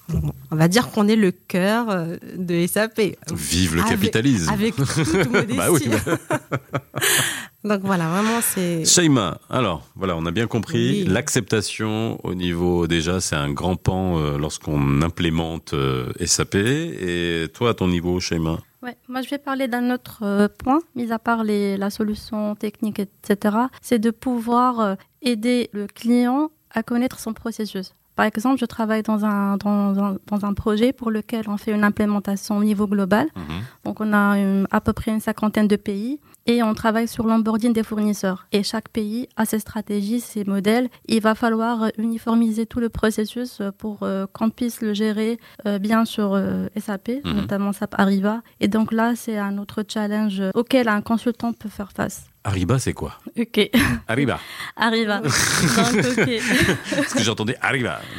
On 0.50 0.56
va 0.56 0.66
dire 0.66 0.90
qu'on 0.90 1.06
est 1.06 1.14
le 1.14 1.30
cœur 1.30 1.88
euh, 1.88 2.16
de 2.36 2.66
SAP. 2.66 3.00
Vive 3.32 3.76
le 3.76 3.82
capitalisme. 3.84 4.52
Avec, 4.52 4.74
toute 4.74 5.30
modestie. 5.30 5.56
bah 5.56 5.70
oui. 5.70 5.84
Donc 7.64 7.82
voilà, 7.84 8.08
vraiment 8.08 8.40
c'est. 8.40 8.84
Shaima, 8.84 9.38
alors 9.50 9.86
voilà, 9.94 10.16
on 10.16 10.26
a 10.26 10.32
bien 10.32 10.48
compris 10.48 11.04
l'acceptation 11.04 12.18
au 12.24 12.34
niveau 12.34 12.86
déjà, 12.88 13.20
c'est 13.20 13.36
un 13.36 13.52
grand 13.52 13.76
pan 13.76 14.18
euh, 14.18 14.36
lorsqu'on 14.36 15.02
implémente 15.02 15.74
SAP. 16.24 16.56
Et 16.56 17.46
toi, 17.54 17.70
à 17.70 17.74
ton 17.74 17.86
niveau, 17.86 18.18
Shaima? 18.18 18.58
Moi 18.82 19.22
je 19.22 19.30
vais 19.30 19.38
parler 19.38 19.66
d'un 19.66 19.90
autre 19.90 20.20
euh, 20.22 20.48
point, 20.48 20.80
mis 20.94 21.10
à 21.10 21.18
part 21.18 21.42
la 21.44 21.90
solution 21.90 22.54
technique, 22.54 23.00
etc. 23.00 23.56
C'est 23.82 23.98
de 23.98 24.10
pouvoir 24.10 24.80
euh, 24.80 24.94
aider 25.22 25.68
le 25.72 25.86
client 25.86 26.50
à 26.70 26.82
connaître 26.82 27.18
son 27.18 27.34
processus. 27.34 27.92
Par 28.18 28.26
exemple, 28.26 28.58
je 28.58 28.66
travaille 28.66 29.04
dans 29.04 29.24
un, 29.24 29.56
dans, 29.58 29.96
un, 29.96 30.16
dans 30.26 30.44
un 30.44 30.52
projet 30.52 30.92
pour 30.92 31.12
lequel 31.12 31.44
on 31.46 31.56
fait 31.56 31.70
une 31.70 31.84
implémentation 31.84 32.56
au 32.56 32.64
niveau 32.64 32.88
global. 32.88 33.28
Mhm. 33.36 33.44
Donc, 33.84 34.00
on 34.00 34.12
a 34.12 34.36
à 34.72 34.80
peu 34.80 34.92
près 34.92 35.12
une 35.12 35.20
cinquantaine 35.20 35.68
de 35.68 35.76
pays 35.76 36.18
et 36.48 36.62
on 36.64 36.74
travaille 36.74 37.06
sur 37.06 37.26
l'onboarding 37.26 37.72
des 37.72 37.84
fournisseurs. 37.84 38.48
Et 38.50 38.64
chaque 38.64 38.88
pays 38.88 39.28
a 39.36 39.44
ses 39.44 39.60
stratégies, 39.60 40.18
ses 40.18 40.44
modèles. 40.44 40.88
Il 41.06 41.20
va 41.20 41.36
falloir 41.36 41.90
uniformiser 41.96 42.66
tout 42.66 42.80
le 42.80 42.88
processus 42.88 43.62
pour 43.78 43.98
euh, 44.02 44.26
qu'on 44.32 44.50
puisse 44.50 44.80
le 44.80 44.94
gérer 44.94 45.38
euh, 45.66 45.78
bien 45.78 46.04
sur 46.04 46.32
euh, 46.34 46.66
SAP, 46.76 47.10
mhm. 47.24 47.34
notamment 47.34 47.72
SAP 47.72 47.94
Arriva. 47.98 48.40
Et 48.58 48.66
donc 48.66 48.90
là, 48.90 49.12
c'est 49.14 49.38
un 49.38 49.58
autre 49.58 49.84
challenge 49.86 50.42
auquel 50.54 50.88
un 50.88 51.02
consultant 51.02 51.52
peut 51.52 51.68
faire 51.68 51.92
face. 51.92 52.24
Ariba, 52.44 52.78
c'est 52.78 52.94
quoi? 52.94 53.12
Ok. 53.38 53.70
Ariba. 54.08 54.38
Donc, 55.76 56.18
ok. 56.18 56.30
Parce 56.96 57.14
que 57.14 57.22
j'entendais. 57.22 57.56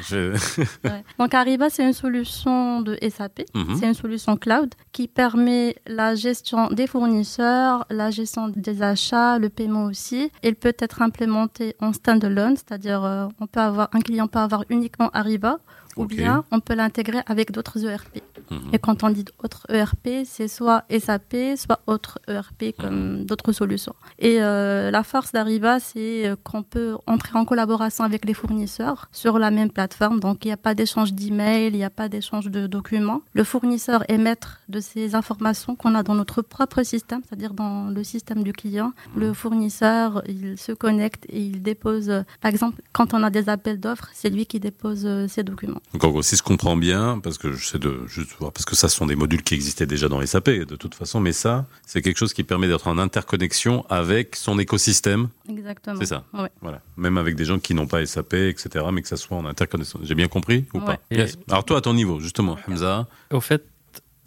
Je... 0.08 0.38
Ouais. 0.84 1.04
Donc 1.18 1.34
Ariba, 1.34 1.70
c'est 1.70 1.84
une 1.84 1.94
solution 1.94 2.82
de 2.82 2.98
SAP. 3.10 3.42
Mhm. 3.54 3.76
C'est 3.80 3.88
une 3.88 3.94
solution 3.94 4.38
cloud 4.38 4.74
qui 4.92 5.08
permet 5.08 5.76
la 5.88 6.16
gestion 6.16 6.68
des 6.68 6.88
fournisseurs, 6.88 7.86
la 7.90 8.12
gestion 8.12 8.50
des 8.50 8.82
achats, 8.82 9.40
le 9.40 9.50
paiement 9.50 9.86
aussi. 9.86 10.32
Elle 10.44 10.56
peut 10.56 10.76
être 10.80 11.02
implémentée 11.02 11.76
en 11.80 11.94
standalone, 11.94 12.56
c'est-à-dire 12.56 13.04
euh, 13.04 13.28
on 13.40 13.48
peut 13.48 13.60
avoir 13.60 13.90
un 13.94 14.02
client 14.02 14.28
peut 14.28 14.40
avoir 14.40 14.64
uniquement 14.70 15.10
Ariba. 15.14 15.58
Ou 15.98 16.06
bien 16.06 16.44
on 16.52 16.60
peut 16.60 16.76
l'intégrer 16.76 17.20
avec 17.26 17.52
d'autres 17.52 17.86
ERP. 17.86 18.22
Mhm. 18.52 18.60
Et 18.74 18.80
quand 18.80 19.04
on 19.04 19.10
dit 19.10 19.26
autres 19.44 19.66
ERP, 19.70 20.26
c'est 20.26 20.48
soit 20.48 20.84
SAP, 20.90 21.36
soit 21.56 21.80
autres 21.88 22.20
ERP 22.28 22.76
comme 22.78 23.26
d'autres 23.26 23.52
solutions. 23.52 23.96
Et 24.18 24.42
euh, 24.42 24.92
la 24.92 25.04
force 25.04 25.32
d'Ariba, 25.32 25.80
c'est 25.80 26.28
euh, 26.28 26.36
qu'on 26.44 26.64
peut 26.64 26.96
entrer 27.06 27.38
en 27.38 27.46
collaboration 27.46 28.04
avec 28.04 28.26
les 28.26 28.34
fournisseurs 28.34 29.10
sur 29.12 29.40
la 29.40 29.52
même 29.52 29.72
plateforme. 29.72 30.20
Donc 30.20 30.46
il 30.46 30.50
n'y 30.50 30.54
a 30.54 30.58
pas 30.58 30.74
d'échange 30.74 31.14
d'email, 31.14 31.68
il 31.68 31.76
n'y 31.76 31.84
a 31.84 31.90
pas 31.90 32.10
d'échange 32.10 32.48
de 32.48 32.68
documents. 32.68 33.22
Le 33.34 33.44
fournisseur 33.44 34.04
est 34.10 34.18
maître 34.18 34.60
de 34.70 34.80
ces 34.80 35.16
informations 35.16 35.76
qu'on 35.76 35.96
a 35.96 36.04
dans 36.04 36.16
notre 36.16 36.42
propre 36.42 36.84
système, 36.84 37.22
c'est-à-dire 37.28 37.54
dans 37.54 37.90
le 37.90 38.04
système 38.04 38.44
du 38.44 38.54
client. 38.54 38.94
Le 39.16 39.34
fournisseur, 39.34 40.24
il 40.28 40.58
se 40.58 40.72
connecte 40.72 41.26
et 41.30 41.42
il 41.42 41.62
dépose, 41.62 42.10
euh, 42.10 42.22
par 42.42 42.50
exemple, 42.50 42.82
quand 42.94 43.14
on 43.14 43.24
a 43.24 43.30
des 43.30 43.50
appels 43.50 43.80
d'offres, 43.80 44.10
c'est 44.14 44.30
lui 44.30 44.46
qui 44.46 44.60
dépose 44.60 45.08
ces 45.28 45.44
documents. 45.44 45.79
Donc 45.94 46.04
en 46.04 46.10
gros, 46.10 46.22
si 46.22 46.36
je 46.36 46.44
comprends 46.44 46.78
bien, 46.78 47.20
parce 47.20 47.38
que 47.38 47.54
je 47.54 47.66
sais 47.66 47.80
de 47.80 48.02
juste 48.08 48.32
voir, 48.40 48.52
parce 48.52 48.66
que 48.66 48.76
ça 48.76 48.90
ce 48.90 48.96
sont 48.96 49.06
des 49.06 49.16
modules 49.16 49.44
qui 49.44 49.54
existaient 49.54 49.86
déjà 49.86 50.08
dans 50.08 50.26
SAP 50.26 50.50
de 50.50 50.76
toute 50.76 50.96
façon, 50.96 51.20
mais 51.20 51.34
ça, 51.34 51.66
c'est 51.86 52.02
quelque 52.02 52.18
chose 52.18 52.34
qui 52.34 52.44
permet 52.44 52.68
d'être 52.68 52.88
en 52.88 52.98
interconnexion 52.98 53.86
avec 53.90 54.36
son 54.36 54.60
écosystème. 54.60 55.30
Exactement. 55.50 56.00
C'est 56.00 56.08
ça. 56.08 56.24
Ouais. 56.34 56.50
Voilà. 56.62 56.82
Même 56.98 57.18
avec 57.18 57.36
des 57.36 57.46
gens 57.46 57.60
qui 57.60 57.74
n'ont 57.74 57.88
pas 57.88 58.06
SAP, 58.06 58.34
etc., 58.34 58.86
mais 58.92 59.02
que 59.02 59.08
ça 59.08 59.18
soit 59.18 59.38
en 59.38 59.46
interconnexion. 59.46 60.00
J'ai 60.04 60.16
bien 60.16 60.28
compris 60.28 60.66
ou 60.74 60.80
pas? 60.80 60.98
Yes. 61.12 61.38
Alors 61.50 61.64
toi, 61.66 61.78
à 61.78 61.82
ton 61.82 61.94
niveau, 61.94 62.20
justement, 62.20 62.58
Hamza. 62.68 63.08
Au 63.32 63.42
fait, 63.42 63.64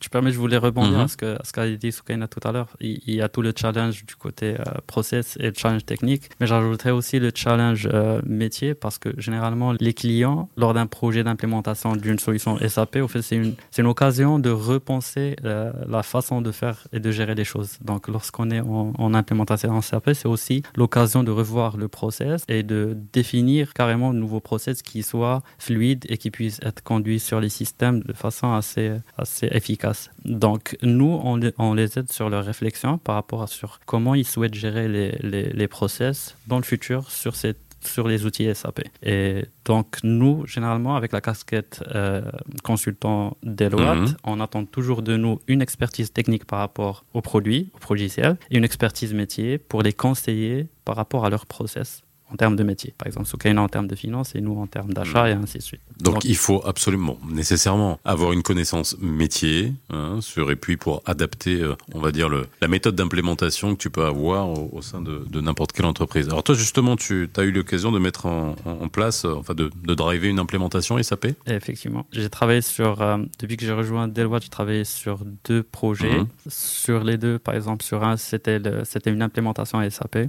tu 0.02 0.10
permets, 0.10 0.32
je 0.32 0.38
voulais 0.38 0.56
rebondir 0.58 0.98
Mhm. 0.98 1.04
à 1.04 1.08
ce 1.08 1.16
que- 1.16 1.34
à 1.40 1.44
ce 1.44 1.52
qu'a 1.52 1.68
dit 1.70 1.92
Soukaina 1.92 2.26
tout 2.28 2.40
à 2.46 2.52
l'heure. 2.52 2.68
Il, 2.80 3.00
il 3.06 3.14
y 3.14 3.22
a 3.22 3.28
tout 3.28 3.40
le 3.42 3.52
challenge 3.56 4.04
du 4.04 4.16
côté 4.16 4.56
euh, 4.58 4.64
process 4.86 5.36
et 5.40 5.44
le 5.46 5.52
challenge 5.56 5.84
technique, 5.86 6.24
mais 6.40 6.46
j'ajouterais 6.46 6.90
aussi 6.90 7.18
le 7.20 7.30
challenge 7.34 7.88
euh, 7.92 8.20
métier 8.26 8.74
parce 8.74 8.98
que 8.98 9.08
généralement, 9.18 9.72
les 9.78 9.94
clients, 9.94 10.48
lors 10.56 10.74
d'un 10.74 10.86
projet 10.86 11.22
d'implémentation 11.24 11.94
d'une 11.96 12.18
solution 12.18 12.58
SAP, 12.58 12.96
au 12.96 13.08
fait, 13.08 13.22
c'est 13.22 13.36
une, 13.36 13.54
c'est 13.70 13.82
une 13.82 13.88
occasion 13.88 14.38
de 14.38 14.50
repenser 14.50 15.36
euh, 15.44 15.72
la 15.88 16.02
façon 16.02 16.42
de 16.42 16.50
faire 16.52 16.78
et 16.92 17.00
de 17.00 17.10
gérer 17.10 17.34
les 17.34 17.44
choses. 17.44 17.78
Donc, 17.82 18.08
lorsqu'on 18.08 18.50
est 18.50 18.60
en, 18.60 18.92
en 18.98 19.14
implémentation 19.14 19.70
en 19.70 19.80
SAP, 19.82 20.12
c'est 20.14 20.28
aussi 20.28 20.62
l'occasion 20.76 21.22
de 21.22 21.30
revoir 21.30 21.76
le 21.76 21.88
process 21.88 22.44
et 22.48 22.62
de 22.62 22.96
définir 23.12 23.72
carrément 23.72 24.12
de 24.14 24.18
nouveaux 24.18 24.40
process 24.40 24.82
qui 24.82 25.02
soient 25.02 25.42
fluides 25.58 26.04
et 26.08 26.16
qui 26.18 26.30
puissent 26.30 26.60
être 26.62 26.82
conduits 26.82 27.20
sur 27.20 27.38
les 27.40 27.48
systèmes 27.60 28.00
de 28.00 28.12
façon 28.12 28.52
assez, 28.52 28.92
assez 29.16 29.46
efficace. 29.52 29.91
Donc, 30.24 30.76
nous, 30.82 31.20
on 31.24 31.36
les, 31.36 31.52
on 31.58 31.74
les 31.74 31.98
aide 31.98 32.10
sur 32.12 32.28
leur 32.30 32.44
réflexion 32.44 32.98
par 32.98 33.14
rapport 33.16 33.42
à 33.42 33.46
sur 33.46 33.80
comment 33.86 34.14
ils 34.14 34.26
souhaitent 34.26 34.54
gérer 34.54 34.88
les, 34.88 35.10
les, 35.22 35.50
les 35.50 35.68
process 35.68 36.36
dans 36.46 36.56
le 36.58 36.62
futur 36.64 37.10
sur 37.10 37.34
cette 37.36 37.58
sur 37.84 38.06
les 38.06 38.24
outils 38.26 38.48
SAP. 38.54 38.82
Et 39.02 39.44
donc, 39.64 39.96
nous, 40.04 40.46
généralement, 40.46 40.94
avec 40.94 41.10
la 41.10 41.20
casquette 41.20 41.82
euh, 41.96 42.22
consultant 42.62 43.36
Deloitte, 43.42 43.98
Mhm. 43.98 44.16
on 44.22 44.38
attend 44.40 44.64
toujours 44.64 45.02
de 45.02 45.16
nous 45.16 45.40
une 45.48 45.60
expertise 45.62 46.12
technique 46.12 46.44
par 46.44 46.60
rapport 46.60 47.04
aux 47.12 47.22
produits, 47.22 47.70
au 47.74 47.92
logiciel, 47.92 48.36
et 48.52 48.56
une 48.58 48.64
expertise 48.64 49.12
métier 49.14 49.58
pour 49.58 49.82
les 49.82 49.92
conseiller 49.92 50.68
par 50.84 50.94
rapport 50.94 51.24
à 51.24 51.30
leur 51.30 51.44
process 51.46 52.02
en 52.32 52.36
termes 52.36 52.56
de 52.56 52.62
métier. 52.62 52.94
Par 52.96 53.06
exemple, 53.06 53.26
Soukaina 53.26 53.60
en 53.62 53.68
termes 53.68 53.86
de 53.88 53.94
finance 53.94 54.34
et 54.34 54.40
nous 54.40 54.58
en 54.58 54.66
termes 54.66 54.92
d'achat 54.92 55.28
et 55.28 55.32
ainsi 55.32 55.58
de 55.58 55.62
suite. 55.62 55.80
Donc, 56.00 56.24
il 56.24 56.36
faut 56.36 56.62
absolument, 56.66 57.18
nécessairement, 57.28 58.00
avoir 58.04 58.32
une 58.32 58.42
connaissance 58.42 58.96
métier 59.00 59.72
hein, 59.90 60.18
sur 60.20 60.50
et 60.50 60.56
puis 60.56 60.76
pour 60.76 61.02
adapter, 61.06 61.60
euh, 61.60 61.74
on 61.94 62.00
va 62.00 62.10
dire 62.12 62.28
le, 62.28 62.46
la 62.60 62.68
méthode 62.68 62.94
d'implémentation 62.96 63.74
que 63.74 63.80
tu 63.80 63.90
peux 63.90 64.04
avoir 64.04 64.48
au, 64.48 64.70
au 64.72 64.82
sein 64.82 65.00
de, 65.00 65.24
de 65.30 65.40
n'importe 65.40 65.72
quelle 65.72 65.86
entreprise. 65.86 66.28
Alors 66.28 66.42
toi, 66.42 66.54
justement, 66.54 66.96
tu 66.96 67.28
as 67.36 67.42
eu 67.42 67.52
l'occasion 67.52 67.92
de 67.92 67.98
mettre 67.98 68.26
en, 68.26 68.56
en- 68.64 68.70
en 68.84 68.88
place, 68.88 69.24
euh, 69.24 69.34
enfin 69.34 69.54
de, 69.54 69.70
de 69.84 69.94
driver 69.94 70.28
une 70.30 70.38
implémentation 70.38 71.00
SAP. 71.02 71.26
Effectivement. 71.46 72.06
J'ai 72.12 72.28
travaillé 72.30 72.62
sur, 72.62 73.02
euh, 73.02 73.18
depuis 73.38 73.56
que 73.56 73.64
j'ai 73.66 73.72
rejoint 73.72 74.08
Deloitte, 74.08 74.44
j'ai 74.44 74.48
travaillé 74.48 74.84
sur 74.84 75.20
deux 75.48 75.62
projets. 75.62 76.18
Mhm. 76.18 76.26
Sur 76.48 77.04
les 77.04 77.18
deux, 77.18 77.38
par 77.38 77.54
exemple, 77.54 77.84
sur 77.84 78.02
un, 78.04 78.16
c'était 78.16 78.58
une 79.06 79.22
implémentation 79.22 79.78
SAP, 79.90 80.28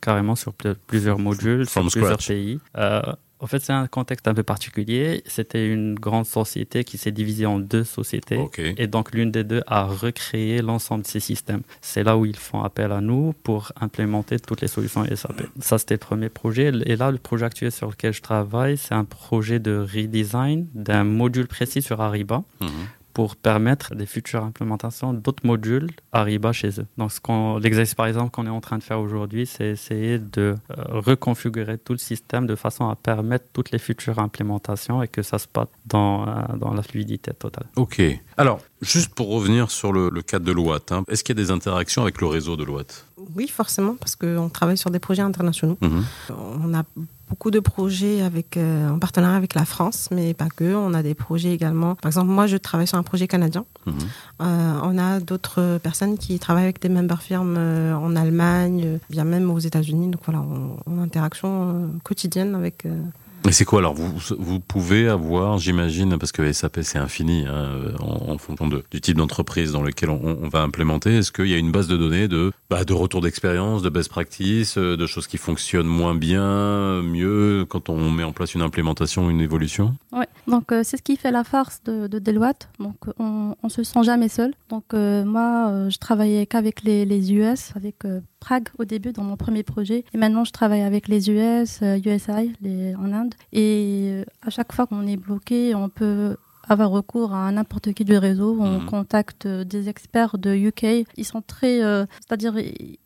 carrément 0.00 0.36
sur 0.36 0.52
pl- 0.52 0.76
plusieurs 0.86 1.18
modules, 1.28 1.68
sur 1.68 1.82
plusieurs 1.82 2.06
scratch. 2.20 2.28
pays. 2.28 2.60
Euh, 2.76 3.02
en 3.40 3.46
fait, 3.46 3.60
c'est 3.60 3.72
un 3.72 3.86
contexte 3.86 4.26
un 4.26 4.34
peu 4.34 4.42
particulier. 4.42 5.22
C'était 5.26 5.64
une 5.72 5.94
grande 5.94 6.26
société 6.26 6.82
qui 6.82 6.98
s'est 6.98 7.12
divisée 7.12 7.46
en 7.46 7.60
deux 7.60 7.84
sociétés. 7.84 8.36
Et 8.78 8.88
donc, 8.88 9.12
l'une 9.14 9.30
des 9.30 9.44
deux 9.44 9.62
a 9.68 9.84
recréé 9.84 10.60
l'ensemble 10.60 11.04
de 11.04 11.06
ces 11.08 11.20
systèmes. 11.20 11.62
C'est 11.80 12.02
là 12.02 12.16
où 12.16 12.26
ils 12.26 12.34
font 12.36 12.64
appel 12.64 12.90
à 12.90 13.00
nous 13.00 13.34
pour 13.44 13.70
implémenter 13.80 14.40
toutes 14.40 14.60
les 14.60 14.66
solutions 14.66 15.04
SAP. 15.04 15.42
Ça, 15.60 15.78
c'était 15.78 15.94
le 15.94 15.98
premier 15.98 16.30
projet. 16.30 16.72
Et 16.86 16.96
là, 16.96 17.12
le 17.12 17.18
projet 17.18 17.44
actuel 17.46 17.70
sur 17.70 17.88
lequel 17.88 18.12
je 18.12 18.22
travaille, 18.22 18.76
c'est 18.76 18.94
un 18.94 19.04
projet 19.04 19.60
de 19.60 19.86
redesign 19.94 20.66
d'un 20.74 21.04
module 21.04 21.46
précis 21.46 21.80
sur 21.80 22.00
Ariba 22.00 22.42
Mhm. 22.60 22.68
Pour 23.14 23.36
permettre 23.36 23.94
des 23.94 24.06
futures 24.06 24.44
implémentations 24.44 25.12
d'autres 25.12 25.44
modules 25.46 25.90
Ariba 26.12 26.52
chez 26.52 26.68
eux. 26.80 26.86
Donc, 26.96 27.10
ce 27.12 27.20
qu'on- 27.20 27.58
l'exercice, 27.58 27.94
par 27.94 28.06
exemple, 28.06 28.30
qu'on 28.30 28.46
est 28.46 28.50
en 28.50 28.60
train 28.60 28.78
de 28.78 28.82
faire 28.82 29.00
aujourd'hui, 29.00 29.46
c'est 29.46 29.66
essayer 29.70 30.18
de 30.18 30.54
euh, 30.70 30.74
reconfigurer 30.88 31.78
tout 31.78 31.92
le 31.92 31.98
système 31.98 32.46
de 32.46 32.54
façon 32.54 32.88
à 32.88 32.96
permettre 32.96 33.46
toutes 33.52 33.70
les 33.70 33.78
futures 33.78 34.18
implémentations 34.18 35.02
et 35.02 35.08
que 35.08 35.22
ça 35.22 35.38
se 35.38 35.48
passe 35.48 35.68
dans, 35.86 36.28
euh, 36.28 36.56
dans 36.56 36.72
la 36.72 36.82
fluidité 36.82 37.32
totale. 37.32 37.66
Ok. 37.76 38.00
Alors, 38.36 38.60
juste 38.82 39.14
pour 39.14 39.28
revenir 39.30 39.70
sur 39.70 39.92
le, 39.92 40.10
le 40.10 40.22
cadre 40.22 40.44
de 40.44 40.52
Loat, 40.52 40.80
hein, 40.90 41.02
est-ce 41.08 41.24
qu'il 41.24 41.36
y 41.36 41.40
a 41.40 41.42
des 41.44 41.50
interactions 41.50 42.02
avec 42.02 42.20
le 42.20 42.26
réseau 42.28 42.56
de 42.56 42.64
Loat 42.64 42.84
Oui, 43.34 43.48
forcément, 43.48 43.96
parce 43.96 44.14
qu'on 44.16 44.48
travaille 44.48 44.78
sur 44.78 44.90
des 44.90 45.00
projets 45.00 45.22
internationaux. 45.22 45.76
Mhm. 45.80 46.04
On 46.62 46.74
a 46.74 46.84
beaucoup 47.28 47.50
de 47.50 47.60
projets 47.60 48.22
avec, 48.22 48.56
euh, 48.56 48.90
en 48.90 48.98
partenariat 48.98 49.36
avec 49.36 49.54
la 49.54 49.64
France, 49.64 50.08
mais 50.10 50.34
pas 50.34 50.48
que. 50.48 50.74
On 50.74 50.94
a 50.94 51.02
des 51.02 51.14
projets 51.14 51.52
également. 51.52 51.94
Par 51.96 52.08
exemple, 52.08 52.30
moi, 52.30 52.46
je 52.46 52.56
travaille 52.56 52.86
sur 52.86 52.98
un 52.98 53.02
projet 53.02 53.28
canadien. 53.28 53.64
Mhm. 53.86 53.94
Euh, 54.42 54.80
on 54.82 54.98
a 54.98 55.20
d'autres 55.20 55.78
personnes 55.82 56.18
qui 56.18 56.38
travaillent 56.38 56.64
avec 56.64 56.80
des 56.80 56.88
member 56.88 57.20
firms 57.20 57.56
euh, 57.58 57.94
en 57.94 58.16
Allemagne, 58.16 58.98
bien 59.10 59.24
même 59.24 59.50
aux 59.50 59.58
États-Unis. 59.58 60.08
Donc 60.08 60.22
voilà, 60.24 60.40
on, 60.40 60.76
on 60.86 61.02
interaction 61.02 61.90
quotidienne 62.04 62.54
avec. 62.54 62.86
Mais 63.44 63.52
c'est 63.52 63.64
quoi 63.64 63.78
alors 63.78 63.94
vous, 63.94 64.60
pouvez 64.60 65.08
avoir, 65.08 65.58
j'imagine, 65.58 66.18
parce 66.18 66.32
que 66.32 66.52
SAP 66.52 66.80
c'est 66.82 66.98
infini 66.98 67.46
hein, 67.46 67.94
en, 68.00 68.36
fonction 68.36 68.68
du 68.68 69.00
type 69.00 69.16
d'entreprise 69.16 69.72
dans 69.72 69.82
lequel 69.82 70.10
on, 70.10 70.48
va 70.48 70.62
implémenter. 70.62 71.16
Est-ce 71.16 71.32
qu'il 71.32 71.48
y 71.48 71.54
a 71.54 71.58
une 71.58 71.72
base 71.72 71.88
de 71.88 71.96
données 71.96 72.28
de, 72.28 72.52
bah, 72.68 72.80
retour 72.90 73.20
d'expérience, 73.20 73.82
de 73.82 73.88
best 73.88 74.10
practice, 74.10 74.76
euh, 74.76 74.96
de 74.96 75.06
choses 75.06 75.26
qui 75.26 75.38
fonctionnent 75.38 75.86
moins 75.86 76.14
bien, 76.14 77.02
mieux 77.02 77.64
quand 77.68 77.88
on 77.88 78.10
met 78.10 78.24
en 78.24 78.32
place 78.32 78.54
une 78.54 78.62
implémentation 78.62 79.30
une 79.30 79.40
évolution? 79.40 79.94
Ouais. 80.12 80.26
Donc 80.48 80.72
euh, 80.72 80.82
c'est 80.82 80.96
ce 80.96 81.02
qui 81.02 81.16
fait 81.16 81.30
la 81.30 81.44
force 81.44 81.82
de, 81.84 82.06
de 82.06 82.18
Deloitte. 82.18 82.68
Donc 82.80 82.96
on, 83.18 83.54
on 83.62 83.68
se 83.68 83.84
sent 83.84 84.02
jamais 84.02 84.28
seul. 84.28 84.54
Donc 84.70 84.94
euh, 84.94 85.24
moi 85.24 85.68
euh, 85.68 85.90
je 85.90 85.98
travaillais 85.98 86.46
qu'avec 86.46 86.82
les, 86.82 87.04
les 87.04 87.32
US, 87.34 87.72
avec 87.76 87.96
Prague 88.40 88.68
au 88.78 88.84
début 88.84 89.12
dans 89.12 89.24
mon 89.24 89.36
premier 89.36 89.62
projet, 89.62 90.04
et 90.14 90.18
maintenant 90.18 90.44
je 90.44 90.52
travaille 90.52 90.82
avec 90.82 91.08
les 91.08 91.30
US, 91.30 91.80
euh, 91.82 91.98
USI, 91.98 92.54
les, 92.60 92.94
en 92.94 93.12
Inde. 93.12 93.34
Et 93.52 94.10
euh, 94.12 94.24
à 94.42 94.50
chaque 94.50 94.72
fois 94.72 94.86
qu'on 94.86 95.06
est 95.06 95.16
bloqué, 95.16 95.74
on 95.74 95.88
peut 95.88 96.36
avoir 96.68 96.90
recours 96.90 97.34
à 97.34 97.50
n'importe 97.52 97.92
qui 97.92 98.04
du 98.04 98.16
réseau. 98.16 98.56
On 98.60 98.80
Mhm. 98.80 98.86
contacte 98.86 99.46
euh, 99.46 99.64
des 99.64 99.88
experts 99.88 100.38
de 100.38 100.54
UK. 100.54 101.06
Ils 101.16 101.24
sont 101.24 101.42
très, 101.42 101.82
euh, 101.82 102.04
c'est-à-dire 102.26 102.54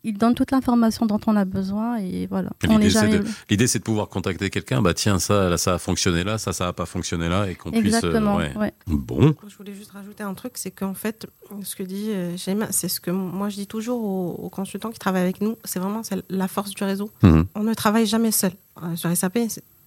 ils 0.03 0.17
donnent 0.17 0.35
toute 0.35 0.51
l'information 0.51 1.05
dont 1.05 1.19
on 1.27 1.35
a 1.35 1.45
besoin 1.45 1.97
et 1.97 2.27
voilà. 2.27 2.49
L'idée, 2.63 2.89
c'est 2.89 2.99
jamais 2.99 3.19
de- 3.19 3.83
pouvoir 3.83 4.07
contacter 4.09 4.49
quelqu'un, 4.49 4.81
bah 4.81 4.93
tiens 4.93 5.19
ça, 5.19 5.49
là, 5.49 5.57
ça 5.57 5.73
a 5.75 5.77
fonctionné 5.77 6.23
là, 6.23 6.37
ça, 6.37 6.53
ça 6.53 6.67
a 6.67 6.73
pas 6.73 6.85
fonctionné 6.85 7.27
là, 7.29 7.49
et 7.49 7.55
qu'on 7.55 7.71
puisse... 7.71 7.83
euh, 7.83 7.87
exactement. 7.97 8.35
ouais. 8.37 8.55
ouais. 8.57 8.73
Bon, 8.87 9.33
Je 9.47 9.55
voulais 9.57 9.73
juste 9.73 9.91
rajouter 9.91 10.23
un 10.23 10.33
truc, 10.33 10.53
c'est 10.55 10.71
qu'en 10.71 10.93
fait, 10.93 11.27
ce 11.63 11.75
que 11.75 11.83
dit 11.83 12.09
euh, 12.11 12.37
Shaima, 12.37 12.67
c'est 12.71 12.87
ce 12.87 12.99
que 12.99 13.11
moi 13.11 13.49
je 13.49 13.55
dis 13.55 13.67
toujours 13.67 14.03
aux, 14.03 14.31
aux 14.45 14.49
consultants 14.49 14.91
qui 14.91 14.99
travaillent 14.99 15.23
avec 15.23 15.41
nous, 15.41 15.55
c'est 15.63 15.79
vraiment 15.79 16.03
c'est 16.03 16.23
la 16.29 16.47
force 16.47 16.71
du 16.71 16.83
réseau. 16.83 17.09
Mhm. 17.23 17.45
On 17.55 17.63
ne 17.63 17.73
travaille 17.73 18.05
jamais 18.05 18.31
seul. 18.31 18.51
Euh, 18.81 18.95
sur 18.95 19.15
SAP, 19.15 19.37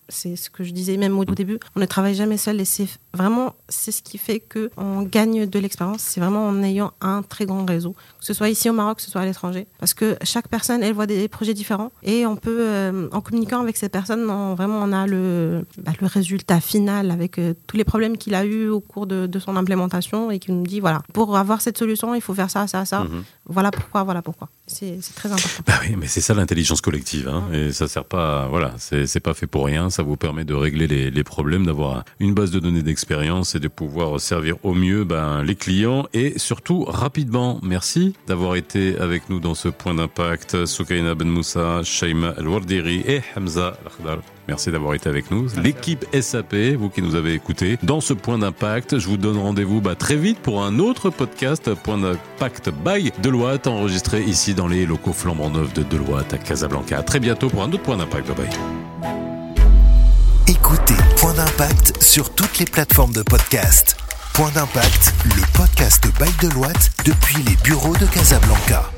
c'est- 0.08 0.36
ce 0.36 0.50
que 0.50 0.64
je 0.64 0.72
disais 0.72 0.96
même 0.96 1.18
au 1.18 1.24
début. 1.24 1.58
On 1.74 1.80
ne 1.80 1.86
travaille 1.86 2.14
jamais 2.14 2.36
seul 2.36 2.60
et 2.60 2.64
c'est 2.64 2.86
vraiment 3.14 3.54
c'est 3.68 3.92
ce 3.92 4.02
qui 4.02 4.18
fait 4.18 4.40
que 4.40 4.70
on 4.76 5.02
gagne 5.02 5.46
de 5.46 5.58
l'expérience. 5.58 6.00
C'est 6.02 6.20
vraiment 6.20 6.46
en 6.46 6.62
ayant 6.62 6.92
un 7.00 7.22
très 7.22 7.46
grand 7.46 7.64
réseau, 7.64 7.92
que 7.92 8.24
ce 8.24 8.34
soit 8.34 8.48
ici 8.48 8.68
au 8.70 8.72
Maroc, 8.72 8.98
que 8.98 9.02
ce 9.02 9.10
soit 9.10 9.22
à 9.22 9.24
l'étranger, 9.26 9.66
parce 9.78 9.94
que 9.94 10.16
chaque 10.22 10.48
personne 10.48 10.82
elle 10.82 10.92
voit 10.94 11.06
des 11.06 11.28
projets 11.28 11.54
différents 11.54 11.90
et 12.02 12.26
on 12.26 12.36
peut 12.36 12.58
euh, 12.60 13.08
en 13.12 13.20
communiquant 13.20 13.60
avec 13.60 13.76
ces 13.76 13.88
personnes, 13.88 14.28
on, 14.30 14.54
vraiment 14.54 14.80
on 14.82 14.92
a 14.92 15.06
le 15.06 15.64
bah, 15.78 15.92
le 16.00 16.06
résultat 16.06 16.60
final 16.60 17.10
avec 17.10 17.38
euh, 17.38 17.54
tous 17.66 17.76
les 17.76 17.84
problèmes 17.84 18.16
qu'il 18.16 18.34
a 18.34 18.44
eu 18.44 18.68
au 18.68 18.80
cours 18.80 19.06
de, 19.06 19.26
de, 19.26 19.38
son 19.38 19.56
implémentation 19.56 20.30
et 20.30 20.38
qui 20.38 20.52
nous 20.52 20.62
dit 20.66 20.80
voilà 20.80 21.02
pour 21.12 21.36
avoir 21.36 21.60
cette 21.60 21.78
solution 21.78 22.14
il 22.14 22.20
faut 22.20 22.34
faire 22.34 22.50
ça 22.50 22.66
ça 22.66 22.84
ça. 22.84 23.04
Mhm. 23.04 23.24
Voilà 23.48 23.70
pourquoi 23.70 24.02
voilà 24.02 24.22
pourquoi. 24.22 24.48
C'est 24.66 24.98
très 25.14 25.30
important. 25.30 25.62
Bah 25.66 25.74
oui, 25.82 25.94
mais 25.96 26.08
c'est 26.08 26.20
ça 26.20 26.34
l'intelligence 26.34 26.80
collective 26.80 27.28
hein, 27.28 27.44
et 27.52 27.72
ça 27.72 27.86
sert 27.86 28.04
pas 28.04 28.48
voilà 28.48 28.74
c'est 28.78 29.20
pas 29.20 29.34
fait 29.34 29.46
pour 29.46 29.66
rien. 29.66 29.90
Ça 29.90 30.02
vous 30.02 30.16
permet 30.16 30.44
de 30.44 30.54
régler 30.54 30.86
les, 30.86 31.10
les 31.10 31.24
problèmes, 31.24 31.64
d'avoir 31.64 32.04
une 32.18 32.34
base 32.34 32.50
de 32.50 32.58
données 32.58 32.82
d'expérience 32.82 33.54
et 33.54 33.60
de 33.60 33.68
pouvoir 33.68 34.20
servir 34.20 34.56
au 34.64 34.74
mieux 34.74 35.04
ben, 35.04 35.42
les 35.42 35.54
clients 35.54 36.06
et 36.12 36.38
surtout 36.38 36.84
rapidement. 36.84 37.60
Merci 37.62 38.14
d'avoir 38.26 38.56
été 38.56 38.98
avec 38.98 39.30
nous 39.30 39.40
dans 39.40 39.54
ce 39.54 39.68
point 39.68 39.94
d'impact. 39.94 40.66
Soukaina 40.66 41.14
Ben 41.14 41.28
Moussa, 41.28 41.82
Shaima 41.82 42.34
El 42.38 42.48
Wardiri 42.48 43.02
et 43.06 43.22
Hamza 43.36 43.78
Lakhdar. 43.84 44.18
Merci 44.48 44.70
d'avoir 44.70 44.94
été 44.94 45.08
avec 45.08 45.30
nous. 45.30 45.48
L'équipe 45.62 46.04
SAP, 46.18 46.54
vous 46.78 46.88
qui 46.88 47.02
nous 47.02 47.14
avez 47.14 47.34
écoutés, 47.34 47.78
dans 47.82 48.00
ce 48.00 48.12
point 48.12 48.38
d'impact, 48.38 48.98
je 48.98 49.08
vous 49.08 49.16
donne 49.16 49.38
rendez-vous 49.38 49.80
bah, 49.80 49.94
très 49.94 50.16
vite 50.16 50.38
pour 50.38 50.62
un 50.62 50.78
autre 50.78 51.10
podcast, 51.10 51.74
Point 51.74 51.98
d'impact 51.98 52.70
by 52.84 53.12
Deloitte, 53.22 53.66
enregistré 53.66 54.22
ici 54.22 54.54
dans 54.54 54.68
les 54.68 54.86
locaux 54.86 55.12
flambant 55.12 55.50
neufs 55.50 55.72
de 55.74 55.82
Deloitte 55.82 56.32
à 56.34 56.38
Casablanca. 56.38 56.98
À 56.98 57.02
très 57.02 57.20
bientôt 57.20 57.48
pour 57.48 57.62
un 57.62 57.72
autre 57.72 57.82
point 57.82 57.96
d'impact. 57.96 58.28
Bye 58.28 58.36
bye. 58.36 58.50
Écoutez 60.48 60.94
Point 61.16 61.34
d'impact 61.34 62.02
sur 62.02 62.34
toutes 62.34 62.58
les 62.58 62.66
plateformes 62.66 63.12
de 63.12 63.22
podcast. 63.22 63.96
Point 64.32 64.50
d'impact, 64.50 65.14
le 65.24 65.42
podcast 65.56 66.04
by 66.20 66.46
Deloitte 66.46 66.90
depuis 67.04 67.42
les 67.42 67.56
bureaux 67.64 67.96
de 67.96 68.06
Casablanca. 68.06 68.90